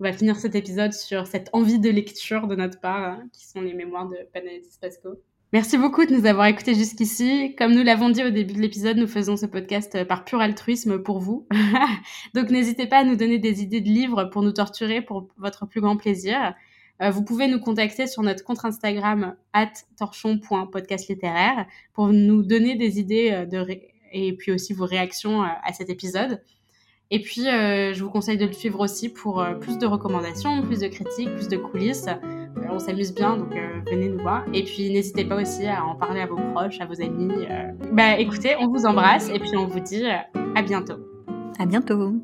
[0.00, 3.46] on va finir cet épisode sur cette envie de lecture de notre part, hein, qui
[3.46, 5.10] sont les mémoires de Panayotis Pasco.
[5.52, 7.54] Merci beaucoup de nous avoir écoutés jusqu'ici.
[7.58, 10.40] Comme nous l'avons dit au début de l'épisode, nous faisons ce podcast euh, par pur
[10.40, 11.46] altruisme pour vous.
[12.34, 15.66] Donc n'hésitez pas à nous donner des idées de livres pour nous torturer pour votre
[15.66, 16.54] plus grand plaisir.
[17.02, 23.00] Euh, vous pouvez nous contacter sur notre compte Instagram at torchon.podcastlittéraire pour nous donner des
[23.00, 23.64] idées euh,
[24.12, 26.40] et puis aussi vos réactions à cet épisode.
[27.12, 30.62] Et puis, euh, je vous conseille de le suivre aussi pour euh, plus de recommandations,
[30.62, 32.06] plus de critiques, plus de coulisses.
[32.06, 33.52] Euh, on s'amuse bien, donc
[33.90, 34.44] venez nous voir.
[34.54, 37.46] Et puis, n'hésitez pas aussi à en parler à vos proches, à vos amis.
[37.92, 40.98] Bah, écoutez, on vous embrasse et puis on vous dit à bientôt.
[41.58, 42.14] À bientôt.